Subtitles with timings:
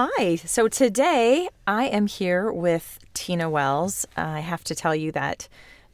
[0.00, 0.36] Hi.
[0.36, 4.06] So today I am here with Tina Wells.
[4.16, 5.48] I have to tell you that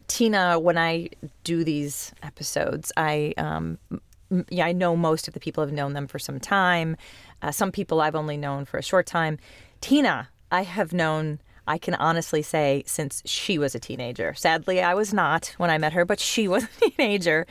[0.08, 1.08] Tina, when I
[1.42, 3.78] do these episodes, I um,
[4.30, 6.98] m- yeah I know most of the people have known them for some time.
[7.40, 9.38] Uh, some people I've only known for a short time.
[9.80, 11.39] Tina, I have known.
[11.66, 14.34] I can honestly say since she was a teenager.
[14.34, 17.46] Sadly, I was not when I met her, but she was a teenager.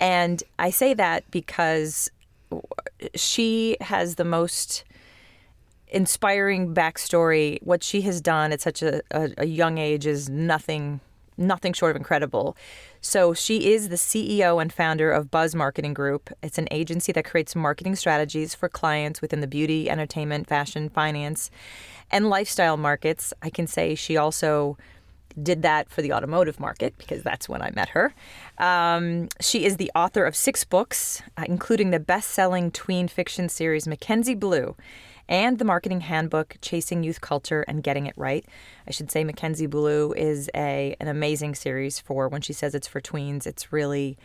[0.00, 2.10] And I say that because
[3.14, 4.82] she has the most
[5.92, 7.62] inspiring backstory.
[7.62, 11.00] What she has done at such a, a, a young age is nothing
[11.38, 12.56] nothing short of incredible.
[13.00, 16.30] So she is the CEO and founder of Buzz Marketing Group.
[16.42, 21.50] It's an agency that creates marketing strategies for clients within the beauty, entertainment, fashion, finance,
[22.10, 23.32] and lifestyle markets.
[23.42, 24.76] I can say she also
[25.42, 28.14] did that for the automotive market because that's when I met her.
[28.58, 33.48] Um, she is the author of six books, uh, including the best selling tween fiction
[33.48, 34.76] series Mackenzie Blue
[35.28, 38.44] and the marketing handbook Chasing Youth Culture and Getting It Right.
[38.86, 42.88] I should say Mackenzie Blue is a an amazing series for when she says it's
[42.88, 44.18] for tweens, it's really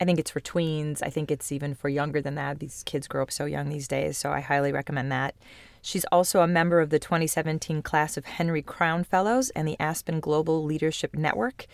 [0.00, 1.02] I think it's for tweens.
[1.02, 2.60] I think it's even for younger than that.
[2.60, 5.34] These kids grow up so young these days, so I highly recommend that.
[5.82, 10.20] She's also a member of the 2017 class of Henry Crown Fellows and the Aspen
[10.20, 11.66] Global Leadership Network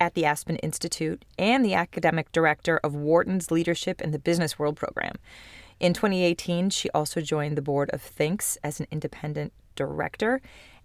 [0.00, 4.76] at the Aspen Institute and the academic director of Wharton's Leadership in the Business World
[4.76, 5.16] program.
[5.80, 10.42] In 2018, she also joined the board of Thinx as an independent director,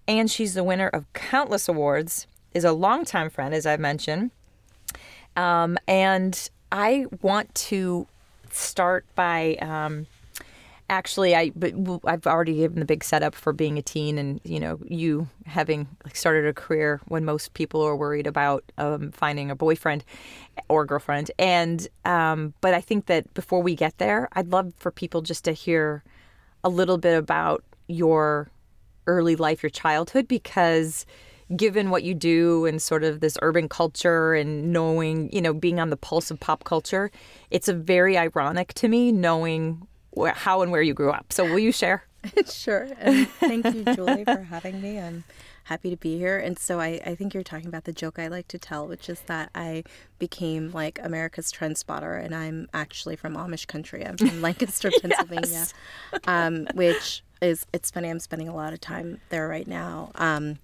[0.08, 4.32] and she's the winner of countless awards, is a longtime friend, as I've mentioned.
[5.36, 8.08] Um, and I want to
[8.52, 10.08] start by um,
[10.90, 11.74] actually I but
[12.06, 15.88] I've already given the big setup for being a teen and you know you having
[16.04, 20.04] like started a career when most people are worried about um, finding a boyfriend
[20.70, 21.32] or girlfriend.
[21.40, 25.44] And um, but I think that before we get there I'd love for people just
[25.46, 26.04] to hear
[26.64, 28.50] a little bit about your
[29.08, 31.06] early life your childhood because
[31.56, 35.80] given what you do and sort of this urban culture and knowing, you know, being
[35.80, 37.12] on the pulse of pop culture,
[37.52, 41.32] it's a very ironic to me knowing where, how and where you grew up.
[41.32, 42.04] So will you share?
[42.50, 42.88] sure.
[43.00, 45.00] And thank you, Julie, for having me.
[45.00, 45.24] I'm
[45.66, 46.38] happy to be here.
[46.40, 49.10] And so I, I think you're talking about the joke I like to tell, which
[49.10, 49.84] is that I
[50.20, 54.06] became like America's trend spotter, and I'm actually from Amish country.
[54.06, 55.68] I'm from Lancaster, Pennsylvania,
[56.28, 60.12] um, which is, it's funny, I'm spending a lot of time there right now.
[60.16, 60.60] Um,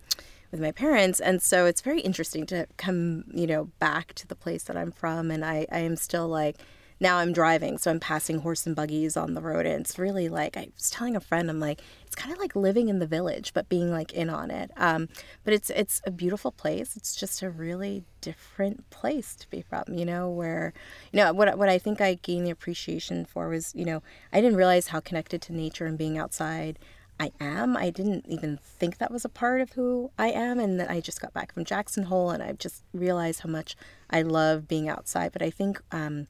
[0.52, 4.36] with my parents and so it's very interesting to come you know back to the
[4.36, 6.58] place that i'm from and i, I am still like
[7.02, 10.30] now i'm driving so i'm passing horse and buggies on the road and it's really
[10.30, 13.08] like i was telling a friend i'm like it's kind of like living in the
[13.08, 15.10] village but being like in on it um,
[15.44, 19.84] but it's it's a beautiful place it's just a really different place to be from
[19.90, 20.74] you know where
[21.12, 24.02] you know what, what i think i gained the appreciation for was you know
[24.32, 26.80] i didn't realize how connected to nature and being outside
[27.20, 27.78] I am.
[27.78, 30.60] I didn't even think that was a part of who I am.
[30.60, 33.76] And then I just got back from Jackson Hole and I've just realized how much
[34.10, 35.32] I love being outside.
[35.32, 36.26] But I think um,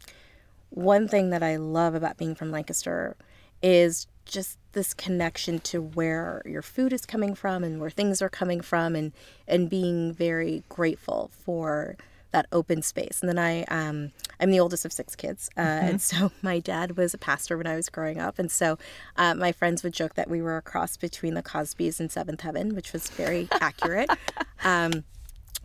[0.72, 3.16] one thing that I love about being from Lancaster
[3.62, 8.30] is just this connection to where your food is coming from and where things are
[8.30, 9.12] coming from and,
[9.48, 11.98] and being very grateful for
[12.32, 13.20] that open space.
[13.22, 15.86] And then I, um, I'm the oldest of six kids, uh, mm-hmm.
[15.88, 18.78] and so my dad was a pastor when I was growing up, and so
[19.18, 22.42] uh, my friends would joke that we were a cross between the Cosbys and Seventh
[22.42, 24.10] Heaven, which was very accurate.
[24.64, 25.06] Um,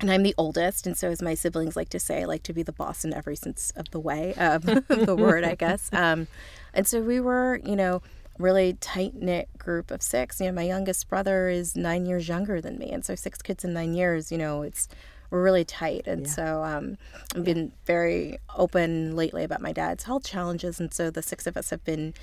[0.00, 2.52] and I'm the oldest, and so as my siblings like to say, I like to
[2.52, 5.90] be the boss in every sense of the way of the word, I guess.
[5.96, 6.26] Um,
[6.74, 8.02] and so we were, you know,
[8.38, 10.40] really tight knit group of six.
[10.40, 13.64] You know, my youngest brother is nine years younger than me, and so six kids
[13.64, 14.30] in nine years.
[14.30, 14.88] You know, it's
[15.30, 16.06] we're really tight.
[16.06, 16.32] And yeah.
[16.32, 16.98] so um,
[17.34, 20.80] I've been very open lately about my dad's health challenges.
[20.80, 22.14] And so the six of us have been,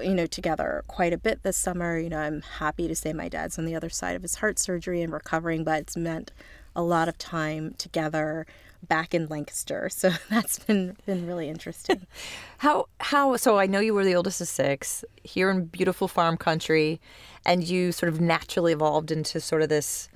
[0.00, 1.98] you know, together quite a bit this summer.
[1.98, 4.58] You know, I'm happy to say my dad's on the other side of his heart
[4.58, 6.32] surgery and recovering, but it's meant
[6.76, 8.46] a lot of time together
[8.86, 9.88] back in Lancaster.
[9.94, 12.06] So that's been been really interesting.
[12.58, 16.36] how how so I know you were the oldest of six here in beautiful farm
[16.36, 17.00] country
[17.46, 20.08] and you sort of naturally evolved into sort of this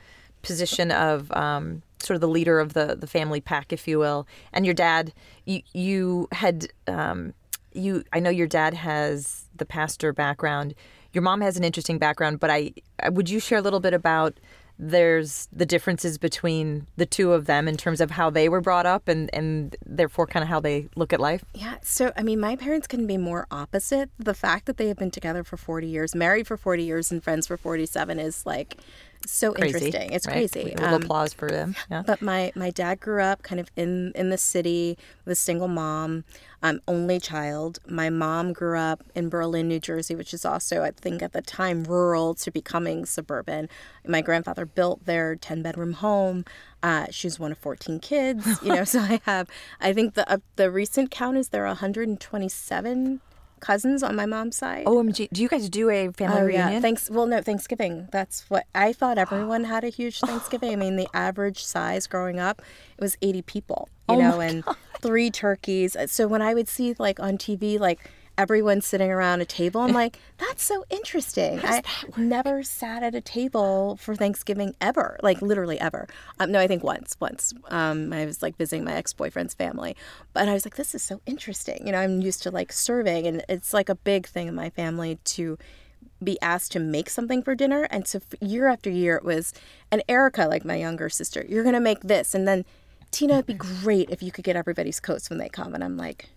[0.42, 4.26] position of um, sort of the leader of the the family pack, if you will.
[4.52, 5.12] And your dad,
[5.44, 7.34] you you had um,
[7.72, 8.04] you.
[8.12, 10.74] I know your dad has the pastor background.
[11.12, 12.72] Your mom has an interesting background, but I
[13.10, 14.38] would you share a little bit about
[14.78, 18.86] there's the differences between the two of them in terms of how they were brought
[18.86, 21.44] up and and therefore kind of how they look at life?
[21.54, 24.10] Yeah so i mean my parents couldn't be more opposite.
[24.18, 27.22] The fact that they have been together for 40 years married for 40 years and
[27.22, 28.76] friends for 47 is like
[29.26, 30.12] so Crazy, interesting.
[30.12, 30.32] It's right?
[30.34, 30.72] crazy.
[30.72, 31.74] A little Um, applause for them.
[31.90, 32.02] Yeah.
[32.06, 35.68] but my my dad grew up kind of in in the city with a single
[35.68, 36.24] mom,
[36.62, 37.78] um, only child.
[37.86, 41.42] My mom grew up in Berlin, New Jersey, which is also I think at the
[41.42, 43.68] time rural to becoming suburban.
[44.06, 46.44] My grandfather built their ten bedroom home.
[46.82, 48.46] Uh, she's one of fourteen kids.
[48.62, 49.48] You know, so I have
[49.80, 53.20] I think the uh, the recent count is there are 127
[53.60, 54.86] cousins on my mom's side.
[54.86, 56.72] OMG, do you guys do a family Oh reunion?
[56.74, 57.10] yeah, thanks.
[57.10, 58.08] Well, no, Thanksgiving.
[58.12, 59.18] That's what I thought.
[59.26, 60.72] Everyone had a huge Thanksgiving.
[60.72, 62.62] I mean, the average size growing up
[62.96, 63.88] it was eighty people.
[64.08, 64.64] You Oh know, and
[65.00, 65.96] three turkeys.
[66.06, 68.00] So when I would see like on TV, like
[68.38, 71.60] everyone sitting around a table, I'm like, that's so interesting.
[71.62, 71.82] I
[72.16, 76.06] never sat at a table for Thanksgiving ever, like literally ever.
[76.38, 77.16] Um, no, I think once.
[77.20, 79.96] Once um, I was like visiting my ex boyfriend's family,
[80.32, 81.84] but I was like, this is so interesting.
[81.84, 84.70] You know, I'm used to like serving, and it's like a big thing in my
[84.70, 85.58] family to
[86.22, 87.86] be asked to make something for dinner.
[87.90, 89.52] And so year after year, it was,
[89.90, 92.34] and Erica, like my younger sister, you're going to make this.
[92.34, 92.64] And then
[93.10, 95.74] Tina, it'd be great if you could get everybody's coats when they come.
[95.74, 96.28] And I'm like,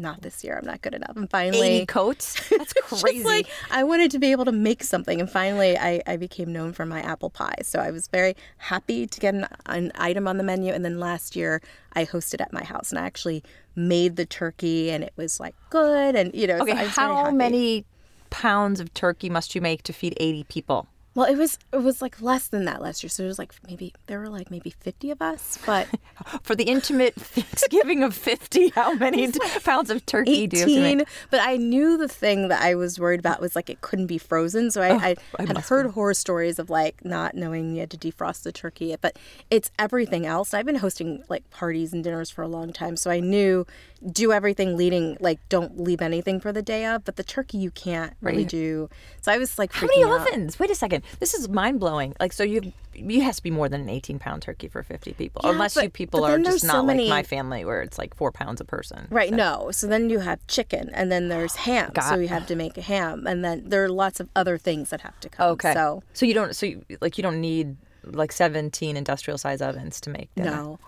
[0.00, 0.58] not this year.
[0.58, 1.16] I'm not good enough.
[1.16, 2.48] And finally, 80 coats?
[2.50, 3.24] That's crazy.
[3.24, 6.72] like I wanted to be able to make something, and finally, I, I became known
[6.72, 7.58] for my apple pie.
[7.62, 10.72] So I was very happy to get an, an item on the menu.
[10.72, 11.60] And then last year,
[11.92, 13.42] I hosted at my house, and I actually
[13.76, 16.16] made the turkey, and it was like good.
[16.16, 17.84] And you know, so okay, very how many
[18.30, 20.88] pounds of turkey must you make to feed 80 people?
[21.14, 23.10] Well, it was it was like less than that last year.
[23.10, 25.88] So it was like maybe there were like maybe fifty of us, but
[26.42, 30.68] For the intimate Thanksgiving of 50, how many t- pounds of turkey do you have
[30.68, 30.98] to eighteen.
[30.98, 31.08] make?
[31.30, 34.18] But I knew the thing that I was worried about was like it couldn't be
[34.18, 34.70] frozen.
[34.70, 37.90] So I, oh, I I had heard horror stories of like not knowing you had
[37.90, 38.94] to defrost the turkey.
[39.00, 39.18] But
[39.50, 40.54] it's everything else.
[40.54, 43.66] I've been hosting like parties and dinners for a long time, so I knew
[44.12, 47.04] do everything leading like don't leave anything for the day of.
[47.04, 48.48] But the turkey you can't really Right.
[48.48, 48.88] do.
[49.20, 50.20] So I was like How many out.
[50.22, 50.58] ovens?
[50.58, 51.04] Wait a second.
[51.18, 52.14] This is mind blowing.
[52.18, 55.12] Like, so you you has to be more than an 18 pound turkey for 50
[55.14, 57.82] people, Yeah, unless but- you people are just there's so not like my family, where
[57.82, 59.06] it's like four pounds a person.
[59.10, 59.70] Right, no.
[59.70, 61.90] So then you have chicken, and then there's ham.
[61.94, 64.58] Got- So you have to make a ham, and then there are lots of other
[64.58, 65.50] things that have to come.
[65.52, 65.72] Okay.
[65.74, 70.00] So so you don't so you, like you don't need like 17 industrial size ovens
[70.00, 70.50] to make dinner.
[70.50, 70.78] no.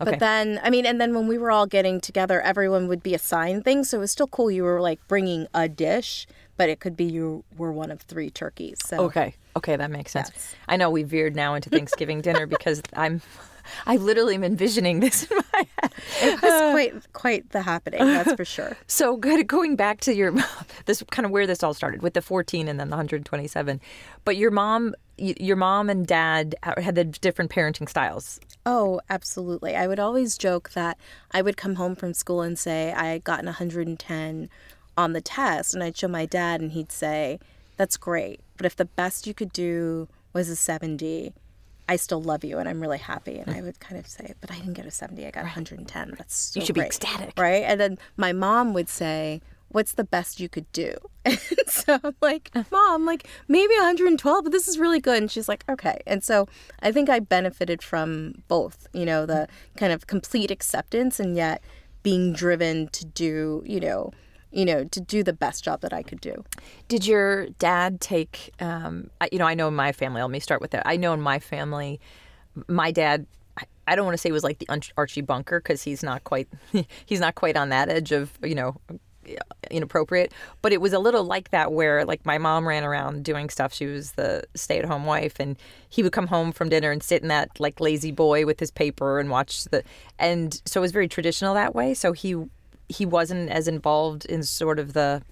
[0.00, 0.12] Okay.
[0.12, 3.14] But then, I mean, and then when we were all getting together, everyone would be
[3.14, 3.90] assigned things.
[3.90, 4.50] So it was still cool.
[4.50, 8.30] You were like bringing a dish, but it could be you were one of three
[8.30, 8.78] turkeys.
[8.84, 9.34] So Okay.
[9.56, 10.30] Okay, that makes sense.
[10.32, 10.54] Yes.
[10.68, 13.22] I know we veered now into Thanksgiving dinner because I'm
[13.86, 15.92] I literally am envisioning this in my head.
[16.22, 18.00] it was quite quite the happening.
[18.00, 18.76] That's for sure.
[18.86, 20.32] So good going back to your
[20.86, 23.80] this kind of where this all started with the 14 and then the 127.
[24.24, 28.40] But your mom your mom and dad had the different parenting styles.
[28.64, 29.74] Oh, absolutely.
[29.74, 30.98] I would always joke that
[31.30, 34.50] I would come home from school and say I had gotten 110
[34.96, 37.38] on the test, and I'd show my dad, and he'd say,
[37.76, 38.40] That's great.
[38.56, 41.32] But if the best you could do was a 70,
[41.88, 43.38] I still love you and I'm really happy.
[43.38, 46.14] And I would kind of say, But I didn't get a 70, I got 110.
[46.18, 47.32] That's so You should be ecstatic.
[47.38, 47.64] Right?
[47.64, 50.94] And then my mom would say, What's the best you could do?
[51.26, 51.38] And
[51.68, 55.18] so I'm like, Mom, like maybe 112, but this is really good.
[55.18, 55.98] And she's like, Okay.
[56.06, 56.48] And so
[56.82, 61.62] I think I benefited from both, you know, the kind of complete acceptance and yet
[62.02, 64.12] being driven to do, you know,
[64.50, 66.42] you know, to do the best job that I could do.
[66.88, 70.62] Did your dad take, um, you know, I know in my family, let me start
[70.62, 70.84] with that.
[70.86, 72.00] I know in my family,
[72.66, 73.26] my dad,
[73.86, 76.48] I- don't want to say was like the Archie Bunker because he's not quite,
[77.06, 78.80] he's not quite on that edge of, you know,
[79.70, 80.32] inappropriate,
[80.62, 83.72] but it was a little like that where like my mom ran around doing stuff.
[83.72, 85.56] She was the stay at home wife and
[85.88, 89.18] he would come home from dinner and sit in that like La-Z-Boy with his paper
[89.18, 89.82] and watch the,
[90.18, 91.94] and so it was very traditional that way.
[91.94, 92.36] So he,
[92.88, 95.22] he wasn't as involved in sort of the,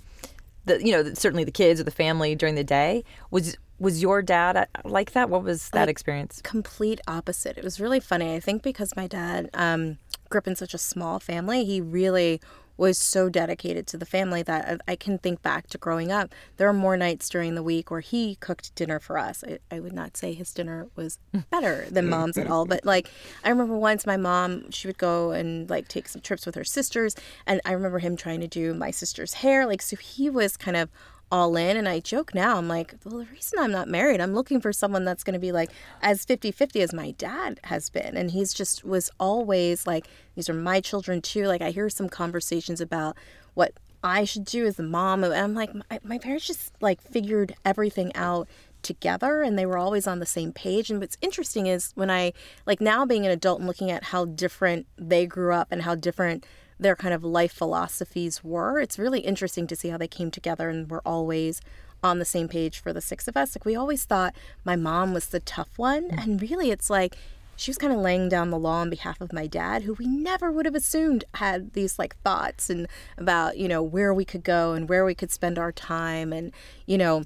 [0.66, 4.22] the you know certainly the kids or the family during the day was was your
[4.22, 7.56] dad uh, like that what was that experience complete opposite.
[7.56, 8.34] It was really funny.
[8.34, 9.98] I think because my dad um,
[10.28, 12.40] grew up in such a small family, he really
[12.76, 16.34] was so dedicated to the family that I, I can think back to growing up.
[16.56, 19.44] There are more nights during the week where he cooked dinner for us.
[19.46, 21.18] I, I would not say his dinner was
[21.50, 22.10] better than mm.
[22.10, 23.10] mom's at all, but like
[23.44, 26.64] I remember once my mom, she would go and like take some trips with her
[26.64, 27.16] sisters,
[27.46, 29.66] and I remember him trying to do my sister's hair.
[29.66, 30.90] Like so, he was kind of
[31.32, 34.34] all in and I joke now I'm like well the reason I'm not married I'm
[34.34, 38.16] looking for someone that's going to be like as 50-50 as my dad has been.
[38.16, 41.46] And he's just was always like these are my children too.
[41.46, 43.16] Like I hear some conversations about
[43.54, 43.72] what
[44.04, 47.54] I should do as a mom and I'm like my, my parents just like figured
[47.64, 48.48] everything out
[48.82, 50.90] together and they were always on the same page.
[50.90, 52.32] And what's interesting is when I
[52.66, 55.96] like now being an adult and looking at how different they grew up and how
[55.96, 56.46] different
[56.78, 60.68] their kind of life philosophies were it's really interesting to see how they came together
[60.68, 61.60] and were always
[62.02, 63.56] on the same page for the six of us.
[63.56, 66.22] Like we always thought my mom was the tough one, mm.
[66.22, 67.16] and really it's like
[67.56, 70.06] she was kind of laying down the law on behalf of my dad, who we
[70.06, 74.44] never would have assumed had these like thoughts and about, you know, where we could
[74.44, 76.34] go and where we could spend our time.
[76.34, 76.52] And,
[76.84, 77.24] you know,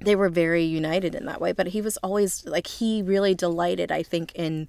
[0.00, 1.52] they were very united in that way.
[1.52, 4.68] But he was always like, he really delighted, I think, in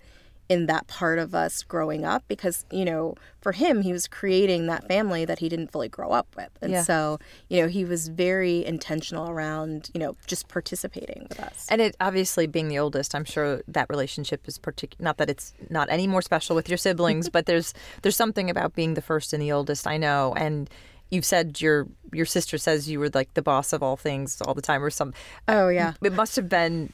[0.50, 4.68] in that part of us growing up because you know for him he was creating
[4.68, 6.84] that family that he didn't fully grow up with and Yeah.
[6.84, 11.80] so you know he was very intentional around you know just participating with us And
[11.80, 15.04] it obviously being the oldest, I'm sure that relationship is particular.
[15.04, 18.76] Not that it's not any more special with your siblings, but there's there's something about
[18.76, 19.88] being the first and the oldest.
[19.88, 20.70] I know, and
[21.12, 24.54] you've said your your sister says you were like the boss of all things all
[24.54, 25.14] the time, or some.
[25.48, 26.92] oh yeah It must have been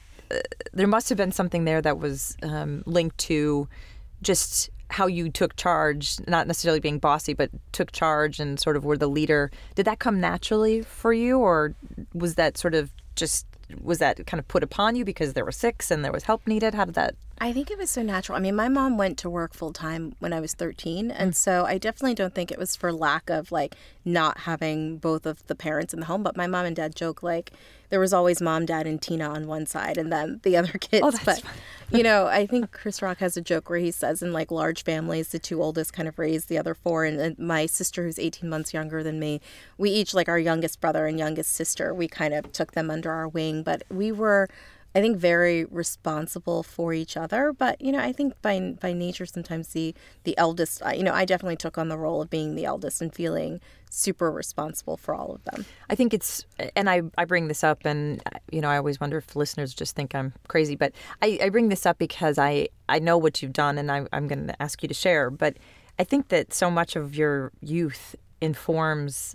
[0.72, 3.68] there must have been something there that was um, linked to
[4.22, 8.84] just how you took charge, not necessarily being bossy, but took charge and sort of
[8.84, 9.50] were the leader.
[9.74, 11.74] Did that come naturally for you, or
[12.14, 13.46] was that sort of just
[13.82, 16.46] was that kind of put upon you because there were six and there was help
[16.46, 16.74] needed?
[16.74, 17.14] How did that?
[17.40, 18.36] I think it was so natural.
[18.36, 21.10] I mean, my mom went to work full time when I was 13.
[21.10, 21.34] And mm.
[21.34, 25.46] so I definitely don't think it was for lack of like not having both of
[25.46, 26.22] the parents in the home.
[26.22, 27.52] But my mom and dad joke like
[27.90, 31.02] there was always mom, dad, and Tina on one side and then the other kids.
[31.04, 31.42] Oh, that's but,
[31.96, 34.82] you know, I think Chris Rock has a joke where he says in like large
[34.82, 37.04] families, the two oldest kind of raise the other four.
[37.04, 39.40] And, and my sister, who's 18 months younger than me,
[39.78, 43.10] we each, like our youngest brother and youngest sister, we kind of took them under
[43.10, 43.62] our wing.
[43.62, 44.48] But we were.
[44.94, 49.26] I think very responsible for each other, but you know, I think by by nature
[49.26, 52.54] sometimes the the eldest, uh, you know, I definitely took on the role of being
[52.54, 55.64] the eldest and feeling super responsible for all of them.
[55.88, 56.44] I think it's,
[56.76, 59.96] and I, I bring this up, and you know, I always wonder if listeners just
[59.96, 60.92] think I'm crazy, but
[61.22, 64.26] I, I bring this up because I, I know what you've done, and I, I'm
[64.26, 65.30] going to ask you to share.
[65.30, 65.56] But
[65.98, 69.34] I think that so much of your youth informs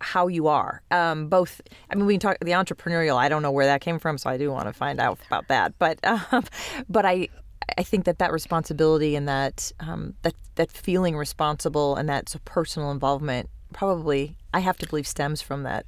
[0.00, 0.82] how you are.
[0.90, 3.16] Um, both, I mean, we can talk the entrepreneurial.
[3.16, 5.48] I don't know where that came from, so I do want to find out about
[5.48, 5.74] that.
[5.78, 5.98] But,
[6.32, 6.44] um,
[6.88, 7.28] but I,
[7.76, 12.90] I think that that responsibility and that um, that that feeling responsible and that personal
[12.90, 15.84] involvement probably, I have to believe, stems from that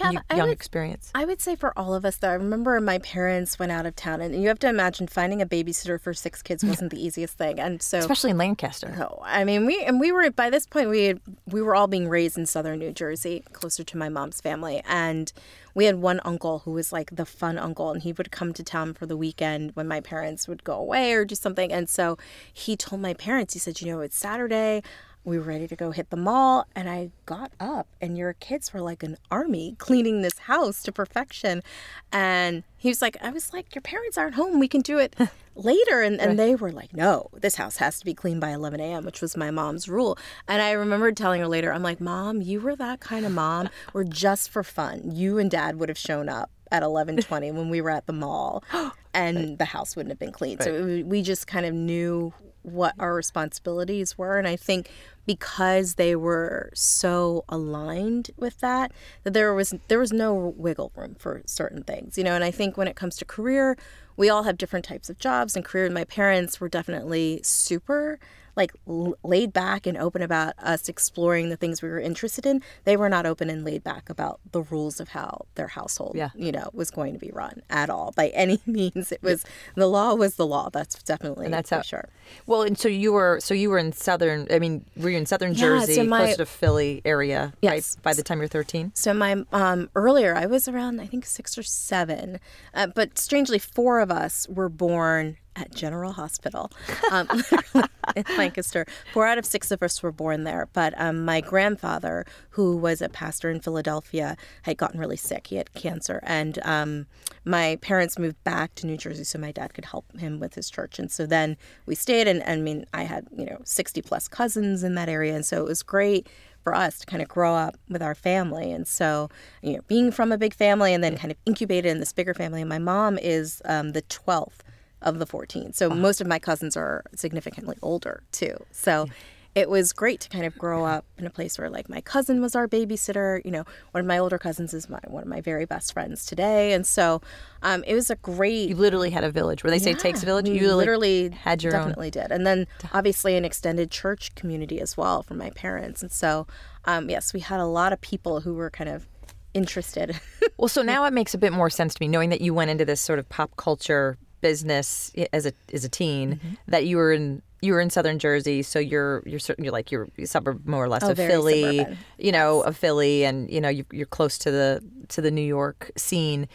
[0.00, 1.10] Yeah, y- I young would- experience.
[1.14, 3.94] I would say for all of us, though, I remember my parents went out of
[3.96, 7.36] town, and you have to imagine finding a babysitter for six kids wasn't the easiest
[7.38, 8.94] thing, and so especially in Lancaster.
[8.96, 11.86] No, I mean we and we were by this point we had, we were all
[11.86, 15.32] being raised in southern New Jersey, closer to my mom's family, and
[15.74, 18.62] we had one uncle who was like the fun uncle, and he would come to
[18.62, 22.18] town for the weekend when my parents would go away or do something, and so
[22.52, 24.82] he told my parents, he said, you know, it's Saturday.
[25.24, 28.72] We were ready to go hit the mall, and I got up, and your kids
[28.72, 31.62] were like an army cleaning this house to perfection.
[32.10, 34.58] And he was like, I was like, Your parents aren't home.
[34.58, 35.14] We can do it
[35.54, 36.02] later.
[36.02, 39.04] And, and they were like, No, this house has to be cleaned by 11 a.m.,
[39.04, 40.18] which was my mom's rule.
[40.48, 43.68] And I remember telling her later, I'm like, Mom, you were that kind of mom
[43.92, 47.80] where just for fun, you and dad would have shown up at 11:20 when we
[47.80, 48.64] were at the mall
[49.14, 50.58] and the house wouldn't have been clean.
[50.58, 54.88] So it, we just kind of knew what our responsibilities were and I think
[55.26, 58.92] because they were so aligned with that
[59.24, 62.18] that there was there was no wiggle room for certain things.
[62.18, 63.76] You know, and I think when it comes to career,
[64.16, 65.88] we all have different types of jobs and career.
[65.90, 68.18] My parents were definitely super
[68.56, 72.62] like l- laid back and open about us exploring the things we were interested in.
[72.84, 76.30] They were not open and laid back about the rules of how their household, Yeah.
[76.34, 79.10] you know, was going to be run at all by any means.
[79.12, 79.44] It was
[79.74, 80.68] the law was the law.
[80.70, 82.08] That's definitely And that's for how- sure.
[82.46, 84.46] Well, and so you were so you were in southern.
[84.50, 87.52] I mean, were you in southern Yeah, Jersey, so my- closer to Philly area?
[87.62, 87.72] Yes.
[87.96, 88.92] Right, by the time you're 13.
[88.94, 92.38] So my um, earlier, I was around I think six or seven,
[92.74, 96.70] uh, but strangely, four of us were born at General Hospital
[97.10, 97.28] um,
[98.16, 98.86] in Lancaster.
[99.12, 100.68] Four out of six of us were born there.
[100.72, 105.48] But um, my grandfather, who was a pastor in Philadelphia, had gotten really sick.
[105.48, 107.06] He had cancer, and um,
[107.44, 110.70] my parents moved back to New Jersey so my dad could help him with his
[110.70, 110.98] church.
[110.98, 111.56] And so then
[111.86, 115.34] we stayed, and I mean, I had you know sixty plus cousins in that area,
[115.34, 116.28] and so it was great
[116.62, 118.70] for us to kind of grow up with our family.
[118.70, 119.28] And so,
[119.62, 122.34] you know, being from a big family and then kind of incubated in this bigger
[122.34, 122.60] family.
[122.60, 124.60] And my mom is um, the 12th
[125.02, 125.72] of the 14.
[125.72, 128.56] So most of my cousins are significantly older too.
[128.70, 129.08] So
[129.54, 132.40] it was great to kind of grow up in a place where like my cousin
[132.40, 133.44] was our babysitter.
[133.44, 136.24] You know, one of my older cousins is my one of my very best friends
[136.24, 136.72] today.
[136.72, 137.20] And so
[137.62, 139.62] um, it was a great You literally had a village.
[139.62, 141.80] Where they say it takes a village, you literally had your own.
[141.80, 146.10] definitely did, and then obviously an extended church community as well from my parents, and
[146.10, 146.46] so
[146.86, 149.06] um, yes, we had a lot of people who were kind of
[149.54, 150.18] interested.
[150.56, 152.70] Well, so now it makes a bit more sense to me, knowing that you went
[152.70, 156.48] into this sort of pop culture business as a as a teen, Mm-hmm.
[156.68, 159.90] that you were in you were in southern Jersey, so you're you're certain you're like
[159.90, 161.98] you're suburb more or less Oh, of Philly, suburban.
[162.18, 165.40] you know, of Philly, and you know you, you're close to the to the New
[165.58, 166.48] York scene.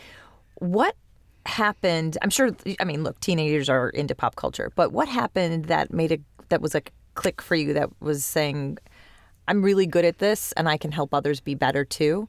[0.56, 0.96] What
[1.46, 2.18] happened?
[2.22, 2.52] I'm sure.
[2.80, 6.62] I mean, look, teenagers are into pop culture, but what happened that made a that
[6.62, 6.82] was a
[7.16, 7.74] click for you?
[7.74, 8.78] That was saying,
[9.48, 12.28] I'm really good at this, and I can help others be better too.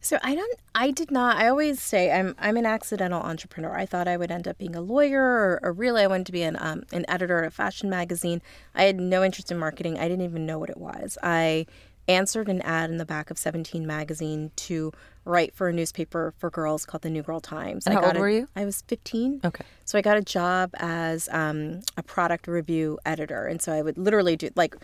[0.00, 3.74] So I don't I did not I always say I'm I'm an accidental entrepreneur.
[3.76, 6.32] I thought I would end up being a lawyer or, or really I wanted to
[6.32, 8.40] be an um, an editor at a fashion magazine.
[8.74, 9.98] I had no interest in marketing.
[9.98, 11.18] I didn't even know what it was.
[11.22, 11.66] I
[12.06, 14.92] answered an ad in the back of 17 magazine to
[15.26, 17.86] write for a newspaper for girls called the New Girl Times.
[17.86, 18.48] And I how got old a- were you?
[18.56, 19.42] I was 15.
[19.44, 19.64] Okay.
[19.84, 23.98] So I got a job as um, a product review editor, and so I would
[23.98, 24.74] literally do like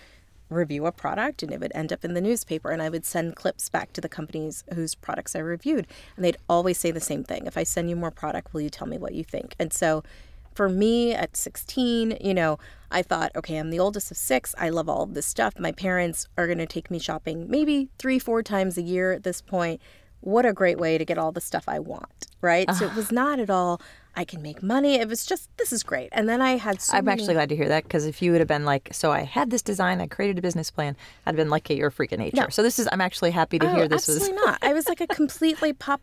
[0.55, 3.37] review a product, and it would end up in the newspaper, and I would send
[3.37, 7.25] clips back to the companies whose products I reviewed, and they'd always say the same
[7.25, 9.73] thing: "If I send you more product, will you tell me what you think?" And
[9.73, 10.03] so.
[10.55, 14.55] For me at 16, you know, I thought, okay, I'm the oldest of six.
[14.57, 15.59] I love all this stuff.
[15.59, 19.25] My parents are going to take me shopping maybe three, four times a year at
[19.25, 19.81] this point.
[20.25, 22.73] What a great way to get all the stuff I want, right?
[22.75, 23.15] So it was ah.
[23.15, 23.81] not at all,
[24.17, 24.95] I can make money.
[24.95, 26.09] It was just, this is great.
[26.13, 28.33] And then I had so I'm many- actually glad to hear that because if you
[28.33, 31.37] would have been like, so I had this design, I created a business plan, I'd
[31.37, 32.51] been like, okay, you're a freak of nature.
[32.51, 34.17] So this is, I'm actually happy to Oh, hear this was.
[34.17, 34.59] absolutely not.
[34.63, 36.01] I was like a completely pop,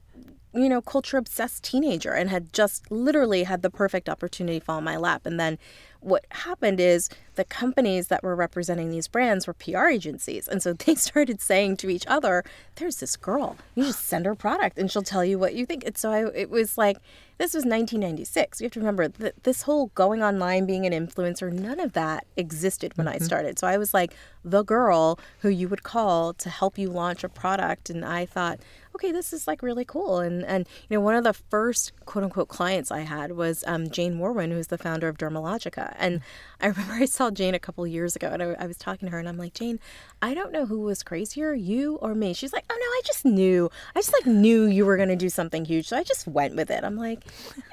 [0.53, 4.83] you know, culture obsessed teenager and had just literally had the perfect opportunity fall in
[4.83, 5.25] my lap.
[5.25, 5.57] And then
[6.01, 10.47] what happened is the companies that were representing these brands were PR agencies.
[10.47, 12.43] And so they started saying to each other,
[12.75, 15.85] there's this girl, you just send her product and she'll tell you what you think.
[15.85, 16.97] And so I, it was like,
[17.37, 18.61] this was 1996.
[18.61, 22.25] You have to remember that this whole going online, being an influencer, none of that
[22.37, 23.23] existed when I mm-hmm.
[23.23, 23.57] started.
[23.57, 27.29] So I was like the girl who you would call to help you launch a
[27.29, 27.89] product.
[27.89, 28.59] And I thought,
[28.95, 30.19] okay, this is like really cool.
[30.19, 33.89] And and you know, one of the first quote unquote clients I had was um,
[33.89, 35.95] Jane Wurwand, who's the founder of Dermalogica.
[35.97, 36.21] And
[36.59, 39.11] I remember I saw Jane a couple years ago, and I, I was talking to
[39.11, 39.79] her, and I'm like, Jane,
[40.21, 42.33] I don't know who was crazier, you or me.
[42.33, 43.69] She's like, oh no, I just knew.
[43.95, 46.69] I just like knew you were to do something huge, so I just went with
[46.69, 46.83] it.
[46.83, 47.23] I'm like,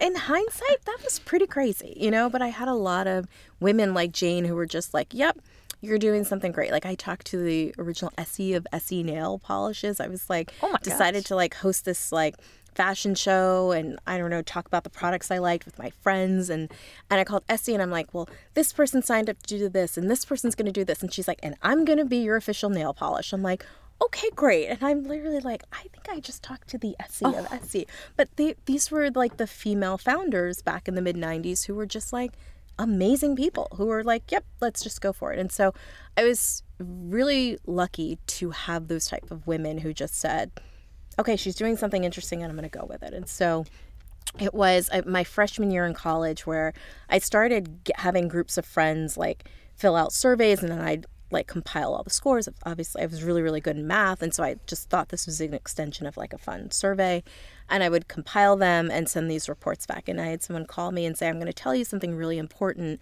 [0.00, 2.30] in hindsight, that was pretty crazy, you know.
[2.30, 3.26] But I had a lot of
[3.60, 5.38] women like Jane who were just like, yep
[5.80, 6.73] you're doing something great.
[6.73, 10.00] Like I talked to the original Essie of Essie nail polishes.
[10.00, 12.37] I was like, Oh my decided to like host this like
[12.75, 16.50] fashion show and I don't know, talk about the products I liked with my friends
[16.50, 16.70] and
[17.11, 19.96] and I called Essie and I'm like, well, this person signed up to do this
[19.96, 22.70] and this person's gonna do this and she's like, and I'm gonna be your official
[22.70, 23.33] nail polish.
[23.33, 23.64] I'm like,
[24.02, 24.66] okay, great.
[24.66, 27.48] And I'm literally like, I think I just talked to the Essie of oh.
[27.50, 27.87] Essie.
[28.16, 31.87] But they, these were like the female founders back in the mid 90s who were
[31.87, 32.33] just like
[32.78, 35.38] amazing people who were like, yep, let's just go for it.
[35.38, 35.74] And so
[36.16, 40.50] I was really lucky to have those type of women who just said,
[41.18, 43.12] okay, she's doing something interesting and I'm going to go with it.
[43.12, 43.64] And so
[44.38, 46.72] it was my freshman year in college where
[47.08, 51.94] I started having groups of friends like fill out surveys and then I'd like compile
[51.94, 52.48] all the scores.
[52.64, 54.22] Obviously, I was really, really good in math.
[54.22, 57.22] And so I just thought this was an extension of like a fun survey.
[57.68, 60.08] And I would compile them and send these reports back.
[60.08, 62.38] And I had someone call me and say, I'm going to tell you something really
[62.38, 63.00] important.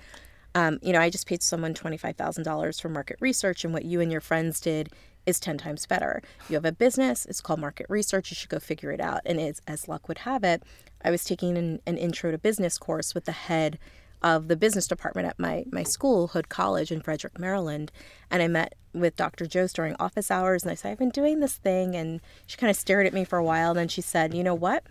[0.54, 4.10] Um, you know, I just paid someone $25,000 for market research, and what you and
[4.10, 4.88] your friends did
[5.26, 6.22] is 10 times better.
[6.48, 9.20] You have a business, it's called market research, you should go figure it out.
[9.26, 10.62] And as luck would have it,
[11.04, 13.78] I was taking an, an intro to business course with the head
[14.22, 17.92] of the business department at my, my school, Hood College in Frederick, Maryland.
[18.30, 19.46] And I met with Dr.
[19.46, 21.94] Jost during office hours, and I said, I've been doing this thing.
[21.94, 23.70] And she kind of stared at me for a while.
[23.70, 24.84] And then she said, You know what?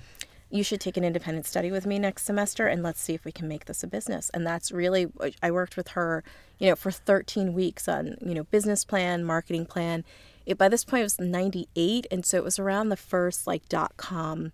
[0.50, 3.32] you should take an independent study with me next semester and let's see if we
[3.32, 6.24] can make this a business and that's really uh, i worked with her
[6.60, 10.04] you know for 13 weeks on you know business plan marketing plan
[10.46, 13.68] it by this point it was 98 and so it was around the first like
[13.68, 14.52] dot com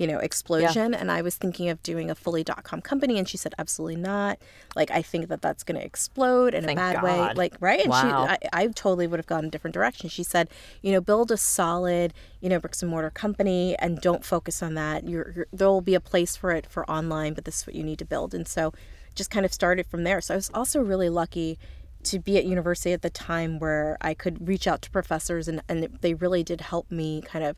[0.00, 0.94] you know explosion.
[0.94, 3.96] And i was thinking of doing a fully dot com company and she said absolutely
[3.96, 4.38] not.
[4.74, 7.32] Like i think that that's going to explode in Thank a bad way.
[7.34, 7.80] Like right?
[7.80, 8.26] And Wow.
[8.26, 10.08] she I, I totally would have gone a different direction.
[10.08, 10.48] She said
[10.80, 14.72] you know build a solid you know bricks and mortar company and don't focus on
[14.74, 15.06] that.
[15.06, 17.76] You're, you're there will be a place for it for online but this is what
[17.76, 18.32] you need to build.
[18.34, 18.72] And so
[19.14, 20.20] just kind of started from there.
[20.22, 21.58] So i was also really lucky
[22.04, 25.60] to be at university at the time where i could reach out to professors and,
[25.68, 27.56] and they really did help me kind of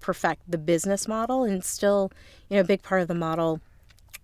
[0.00, 2.10] perfect the business model and still
[2.48, 3.60] you know a big part of the model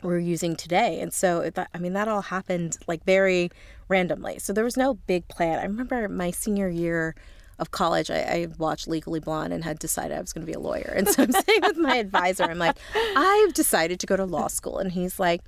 [0.03, 1.01] we're using today.
[1.01, 3.51] And so that, i mean that all happened like very
[3.89, 4.39] randomly.
[4.39, 5.59] So there was no big plan.
[5.59, 7.15] I remember my senior year
[7.59, 10.53] of college I, I watched legally blonde and had decided i was going to be
[10.53, 10.93] a lawyer.
[10.95, 12.45] And so i'm sitting with my advisor.
[12.45, 12.77] I'm like
[13.17, 14.79] i've decided to go to law school.
[14.79, 15.43] And he's like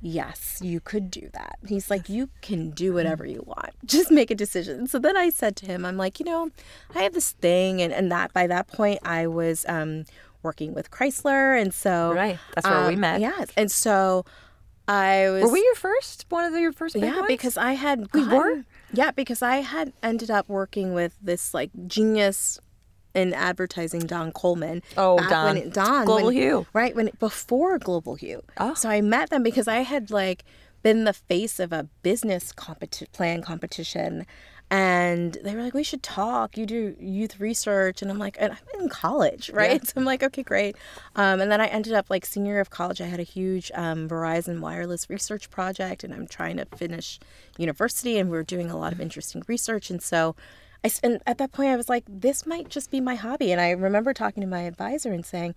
[0.00, 1.58] yes, you could do that.
[1.66, 3.70] He's like, you can do whatever you want.
[3.84, 4.86] Just make a decision.
[4.86, 6.50] So then I said to him, I'm like, you know,
[6.94, 7.80] I have this thing.
[7.82, 10.04] And, and that by that point, I was um,
[10.42, 11.60] working with Chrysler.
[11.60, 12.38] And so, Right.
[12.54, 13.20] That's where we um, met.
[13.20, 13.48] Yes.
[13.56, 14.24] And so
[14.88, 15.44] I was.
[15.44, 16.26] Were we your first?
[16.30, 17.26] One of the, your first yeah, ones?
[17.28, 18.12] because I had.
[18.12, 18.64] We gotten- were?
[18.92, 22.58] Yeah, because I had ended up working with this like genius
[23.14, 24.82] in advertising, Don Coleman.
[24.96, 25.44] Oh, Don.
[25.46, 26.04] When it, Don.
[26.04, 26.66] Global when- Hue.
[26.72, 28.42] Right when it, before Global Hue.
[28.58, 28.74] Oh.
[28.74, 30.44] So I met them because I had like
[30.82, 34.26] been the face of a business competi- plan competition.
[34.72, 36.56] And they were like, we should talk.
[36.56, 38.02] You do youth research.
[38.02, 39.84] And I'm like, and I'm in college, right?
[39.84, 40.76] So I'm like, okay, great.
[41.16, 43.00] Um, and then I ended up like senior year of college.
[43.00, 47.18] I had a huge um, Verizon wireless research project, and I'm trying to finish
[47.58, 48.16] university.
[48.16, 49.90] And we were doing a lot of interesting research.
[49.90, 50.36] And so
[50.82, 53.52] I spent at that point, I was like, this might just be my hobby.
[53.52, 55.54] And I remember talking to my advisor and saying,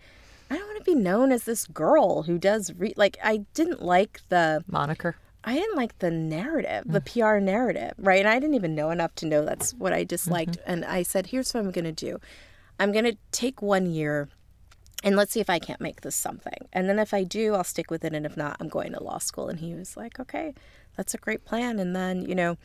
[0.49, 2.93] I don't want to be known as this girl who does re-.
[2.97, 5.15] like I didn't like the moniker.
[5.45, 7.37] I didn't like the narrative, the mm.
[7.37, 8.19] PR narrative, right?
[8.19, 10.59] And I didn't even know enough to know that's what I disliked.
[10.59, 10.71] Mm-hmm.
[10.71, 12.19] And I said, here's what I'm going to do
[12.79, 14.29] I'm going to take one year
[15.03, 16.67] and let's see if I can't make this something.
[16.71, 18.13] And then if I do, I'll stick with it.
[18.13, 19.49] And if not, I'm going to law school.
[19.49, 20.53] And he was like, okay,
[20.95, 21.77] that's a great plan.
[21.77, 22.57] And then, you know,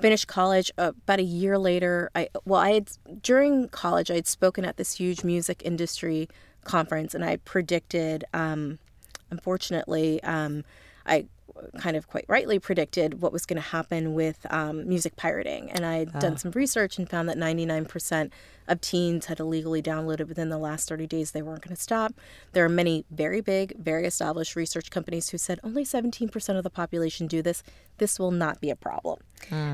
[0.00, 2.90] finished college uh, about a year later i well i had
[3.22, 6.28] during college i had spoken at this huge music industry
[6.64, 8.78] conference and i predicted um,
[9.30, 10.64] unfortunately um,
[11.06, 11.24] i
[11.78, 15.70] kind of quite rightly predicted what was going to happen with um, music pirating.
[15.70, 18.30] And i had done some research and found that 99%
[18.68, 22.14] of teens had illegally downloaded within the last 30 days they weren't going to stop.
[22.52, 26.70] There are many very big very established research companies who said only 17% of the
[26.70, 27.62] population do this.
[27.98, 29.18] This will not be a problem.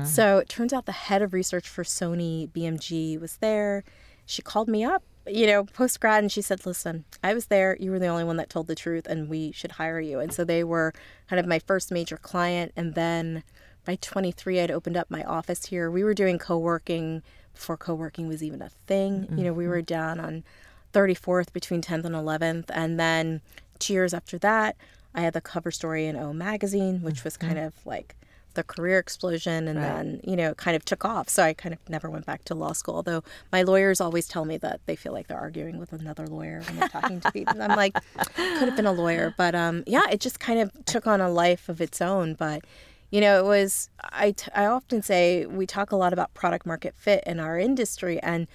[0.05, 3.83] So it turns out the head of research for Sony BMG was there.
[4.25, 7.77] She called me up, you know, post grad, and she said, Listen, I was there.
[7.79, 10.19] You were the only one that told the truth, and we should hire you.
[10.19, 10.93] And so they were
[11.29, 12.71] kind of my first major client.
[12.75, 13.43] And then
[13.85, 15.89] by 23, I'd opened up my office here.
[15.89, 19.27] We were doing co working before co working was even a thing.
[19.31, 19.71] You know, we mm-hmm.
[19.71, 20.43] were down on
[20.93, 22.65] 34th between 10th and 11th.
[22.69, 23.41] And then
[23.79, 24.75] two years after that,
[25.13, 27.47] I had the cover story in O Magazine, which was mm-hmm.
[27.47, 28.15] kind of like
[28.57, 31.29] the career explosion and then you know it kind of took off.
[31.29, 34.45] So i kind of never went back to law school although my lawyers always tell
[34.45, 37.61] me that they feel like they're arguing with another lawyer when they're talking to people
[37.61, 37.93] i'm like
[38.35, 39.33] could have been a lawyer.
[39.37, 42.33] But um yeah it just kind of took on a life of its own.
[42.33, 42.65] But
[43.11, 46.65] you know it was i, t- I often say we talk a lot about product
[46.65, 48.47] market fit in our industry and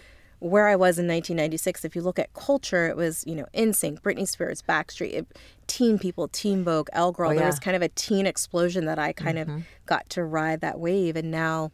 [0.42, 4.00] where I was in 1996, if you look at culture, it was, you know, NSYNC,
[4.00, 5.26] Britney Spears, Backstreet, it,
[5.68, 7.30] teen people, Teen Vogue, Elle Girl.
[7.30, 9.56] Oh, There was kind of a teen explosion that I kind Mm-hmm.
[9.58, 11.14] of got to ride that wave.
[11.16, 11.70] And now,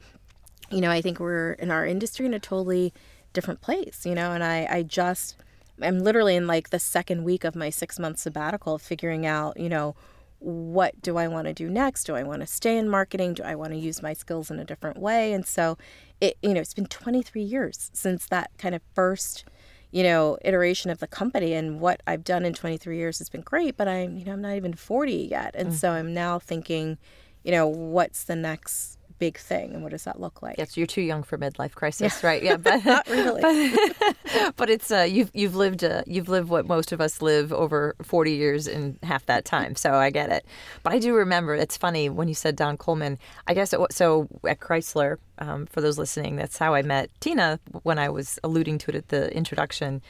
[0.71, 2.93] you know, I think we're in our industry in a totally
[3.33, 5.37] different place, you know, and I, I just,
[5.81, 9.69] I'm literally in like the second week of my six month sabbatical figuring out, you
[9.71, 9.95] know,
[10.41, 12.05] what do I want to do next?
[12.05, 13.35] Do I want to stay in marketing?
[13.35, 15.33] Do I want to use my skills in a different way?
[15.33, 15.77] And so
[16.21, 19.45] it, you know, it's been 23 years since that kind of first,
[19.91, 23.41] you know, iteration of the company and what I've done in 23 years has been
[23.41, 25.55] great, but I'm, you know, I'm not even 40 yet.
[25.55, 25.75] And mm.
[25.75, 26.99] so I'm now thinking,
[27.45, 30.59] you know, what's the next big thing and what does that look like?
[30.59, 32.43] Yes, you're too young for midlife crisis, right?
[32.43, 33.41] Yeah, but Not really.
[34.01, 34.17] but,
[34.57, 37.95] but it's uh, you've you've lived uh, you've lived what most of us live over
[38.03, 39.77] 40 years in half that time.
[39.77, 40.47] So I get it.
[40.83, 41.55] But I do remember.
[41.55, 43.19] It's funny when you said Don Coleman.
[43.47, 45.19] I guess it, so at Chrysler.
[45.41, 48.97] Um, for those listening, that's how I met Tina when I was alluding to it
[48.97, 50.03] at the introduction.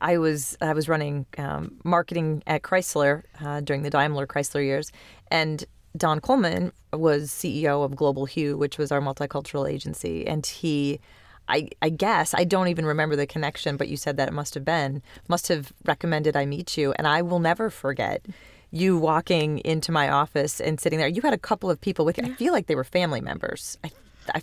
[0.00, 4.90] I was I was running um, marketing at Chrysler uh, during the Daimler Chrysler years,
[5.30, 5.64] and
[5.96, 11.00] Don Coleman was CEO of Global Hue, which was our multicultural agency, and he.
[11.48, 14.54] I, I guess I don't even remember the connection, but you said that it must
[14.54, 18.24] have been must have recommended I meet you, and I will never forget
[18.70, 21.08] you walking into my office and sitting there.
[21.08, 22.24] You had a couple of people with you.
[22.24, 23.76] I feel like they were family members.
[23.84, 23.90] I,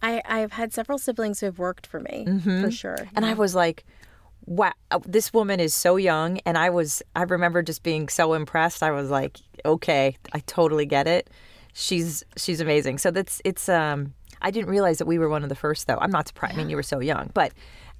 [0.01, 2.97] I I've had several siblings who have worked for me, for sure.
[2.97, 3.15] Mm-hmm.
[3.15, 3.85] and I was like,
[4.49, 4.73] wow,
[5.05, 6.39] this woman is so young.
[6.39, 8.81] And I was, I remember just being so impressed.
[8.81, 11.29] I was like, okay, I totally get it.
[11.73, 12.97] She's, she's amazing.
[12.97, 15.99] So that's, it's, um, I didn't realize that we were one of the first though.
[16.01, 16.55] I'm not surprised.
[16.55, 17.53] I mean, you were so young, but,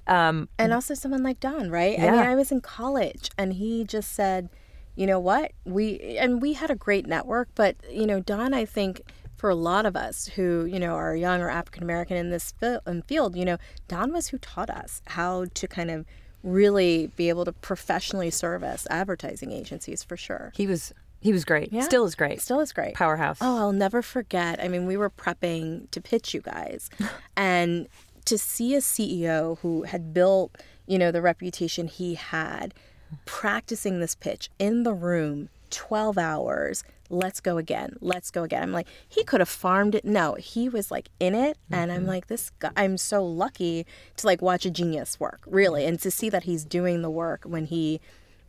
[0.08, 1.96] um, and also someone like Don, right?
[1.96, 2.06] Yeah.
[2.06, 4.48] I mean, I was in college and he just said,
[4.96, 5.52] you know what?
[5.64, 9.02] We and we had a great network, but you know, Don, I think
[9.36, 12.52] for a lot of us who you know are young or African American in this
[13.06, 16.04] field, you know, Don was who taught us how to kind of
[16.42, 20.52] really be able to professionally service advertising agencies for sure.
[20.54, 21.72] he was, he was great.
[21.72, 21.82] Yeah.
[21.82, 22.40] Still is great.
[22.40, 22.94] Still is great.
[22.94, 23.38] Powerhouse.
[23.40, 24.62] Oh, I'll never forget.
[24.62, 26.88] I mean, we were prepping to pitch you guys,
[27.36, 27.88] and
[28.24, 32.72] to see a CEO who had built, you know, the reputation he had,
[33.26, 36.84] practicing this pitch in the room, 12 hours.
[37.10, 37.96] Let's go again.
[38.00, 38.62] Let's go again.
[38.62, 40.04] I'm like, he could have farmed it.
[40.04, 41.58] No, he was like in it.
[41.70, 42.08] And I'm mm-hmm.
[42.08, 43.84] like, this guy, I'm so lucky
[44.16, 47.42] to like watch a genius work, really, and to see that he's doing the work
[47.44, 48.00] when he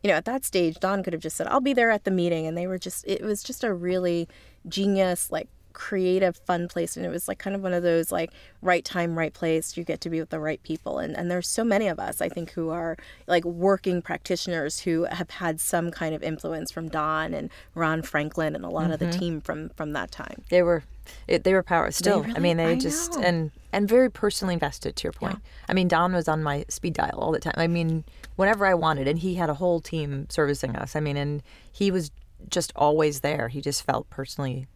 [0.02, 2.10] you know, at that stage, Don could have just said, I'll be there at the
[2.10, 2.46] meeting.
[2.46, 4.28] And they were just, it was just a really
[4.66, 6.96] genius, like creative, fun place.
[6.96, 8.30] And it was like kind of one of those like
[8.60, 9.76] right time, right place.
[9.76, 10.98] You get to be with the right people.
[10.98, 15.04] And, and there's so many of us, I think, who are like working practitioners who
[15.04, 18.92] have had some kind of influence from Don and Ron Franklin and a lot mm-hmm.
[18.92, 19.18] of the mm-hmm.
[19.18, 20.42] team from, from that time.
[20.48, 20.84] They were,
[21.26, 22.22] it, they were power still.
[22.22, 23.22] Really, I mean, they I just, know.
[23.22, 25.38] and, and very personally invested to your point.
[25.42, 25.50] Yeah.
[25.68, 27.54] I mean, Don was on my speed dial all the time.
[27.56, 28.04] I mean,
[28.36, 30.94] whenever I wanted, and he had a whole team servicing us.
[30.94, 32.10] I mean, and he was
[32.48, 33.48] just always there.
[33.48, 34.66] He just felt personally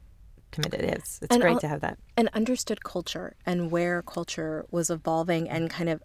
[0.51, 0.81] committed.
[0.81, 1.99] It's it's and great to have that.
[2.17, 6.03] And understood culture and where culture was evolving and kind of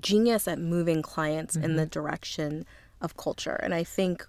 [0.00, 1.64] genius at moving clients mm-hmm.
[1.64, 2.66] in the direction
[3.00, 3.58] of culture.
[3.62, 4.26] And I think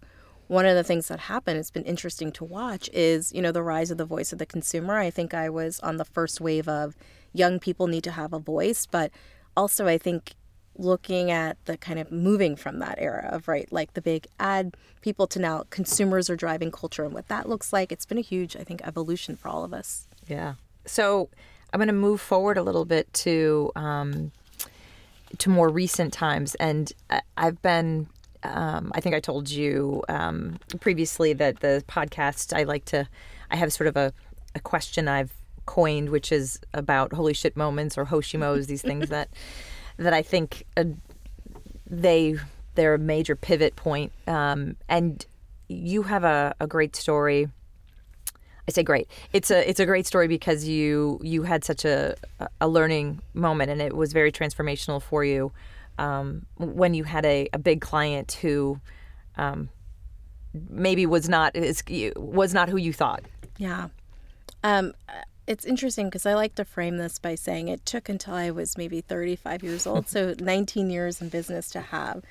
[0.48, 3.64] one of the things that happened, it's been interesting to watch, is, you know, the
[3.64, 4.98] rise of the voice of the consumer.
[4.98, 6.96] I think I was on the first wave of
[7.34, 9.12] young people need to have a voice, but
[9.58, 10.36] also I think
[10.78, 14.76] looking at the kind of moving from that era of right like the big ad
[15.02, 17.92] people to now consumers are driving culture and what that looks like.
[17.92, 20.08] It's been a huge i think evolution for all of us.
[20.28, 20.56] Yeah.
[20.86, 21.30] So
[21.74, 24.32] i'm going to move forward a little bit to um,
[25.38, 26.56] to more recent times.
[26.56, 26.92] And
[27.38, 28.08] i've been
[28.44, 33.08] um, i think i told you um, previously that the podcast i like to
[33.52, 34.14] i have sort of a,
[34.56, 35.34] a question i've
[35.66, 39.30] coined which is about holy shit moments or hoshimos these things that
[39.98, 40.86] that I think uh,
[41.90, 42.38] they
[42.76, 44.12] they're a major pivot point.
[44.28, 45.26] Um, and
[45.68, 47.50] you have a, a great story.
[48.68, 49.10] I say great.
[49.34, 52.16] It's a it's a great story because you you had such a
[52.60, 55.52] a learning moment and it was very transformational for you
[55.98, 58.80] um, when you had a, a big client who
[59.38, 59.70] um,
[60.70, 61.56] maybe was not
[62.18, 63.24] was not who you thought.
[63.58, 63.88] Yeah.
[64.64, 64.94] Um,
[65.48, 68.78] it's interesting because I like to frame this by saying it took until I was
[68.78, 72.24] maybe 35 years old, so 19 years in business to have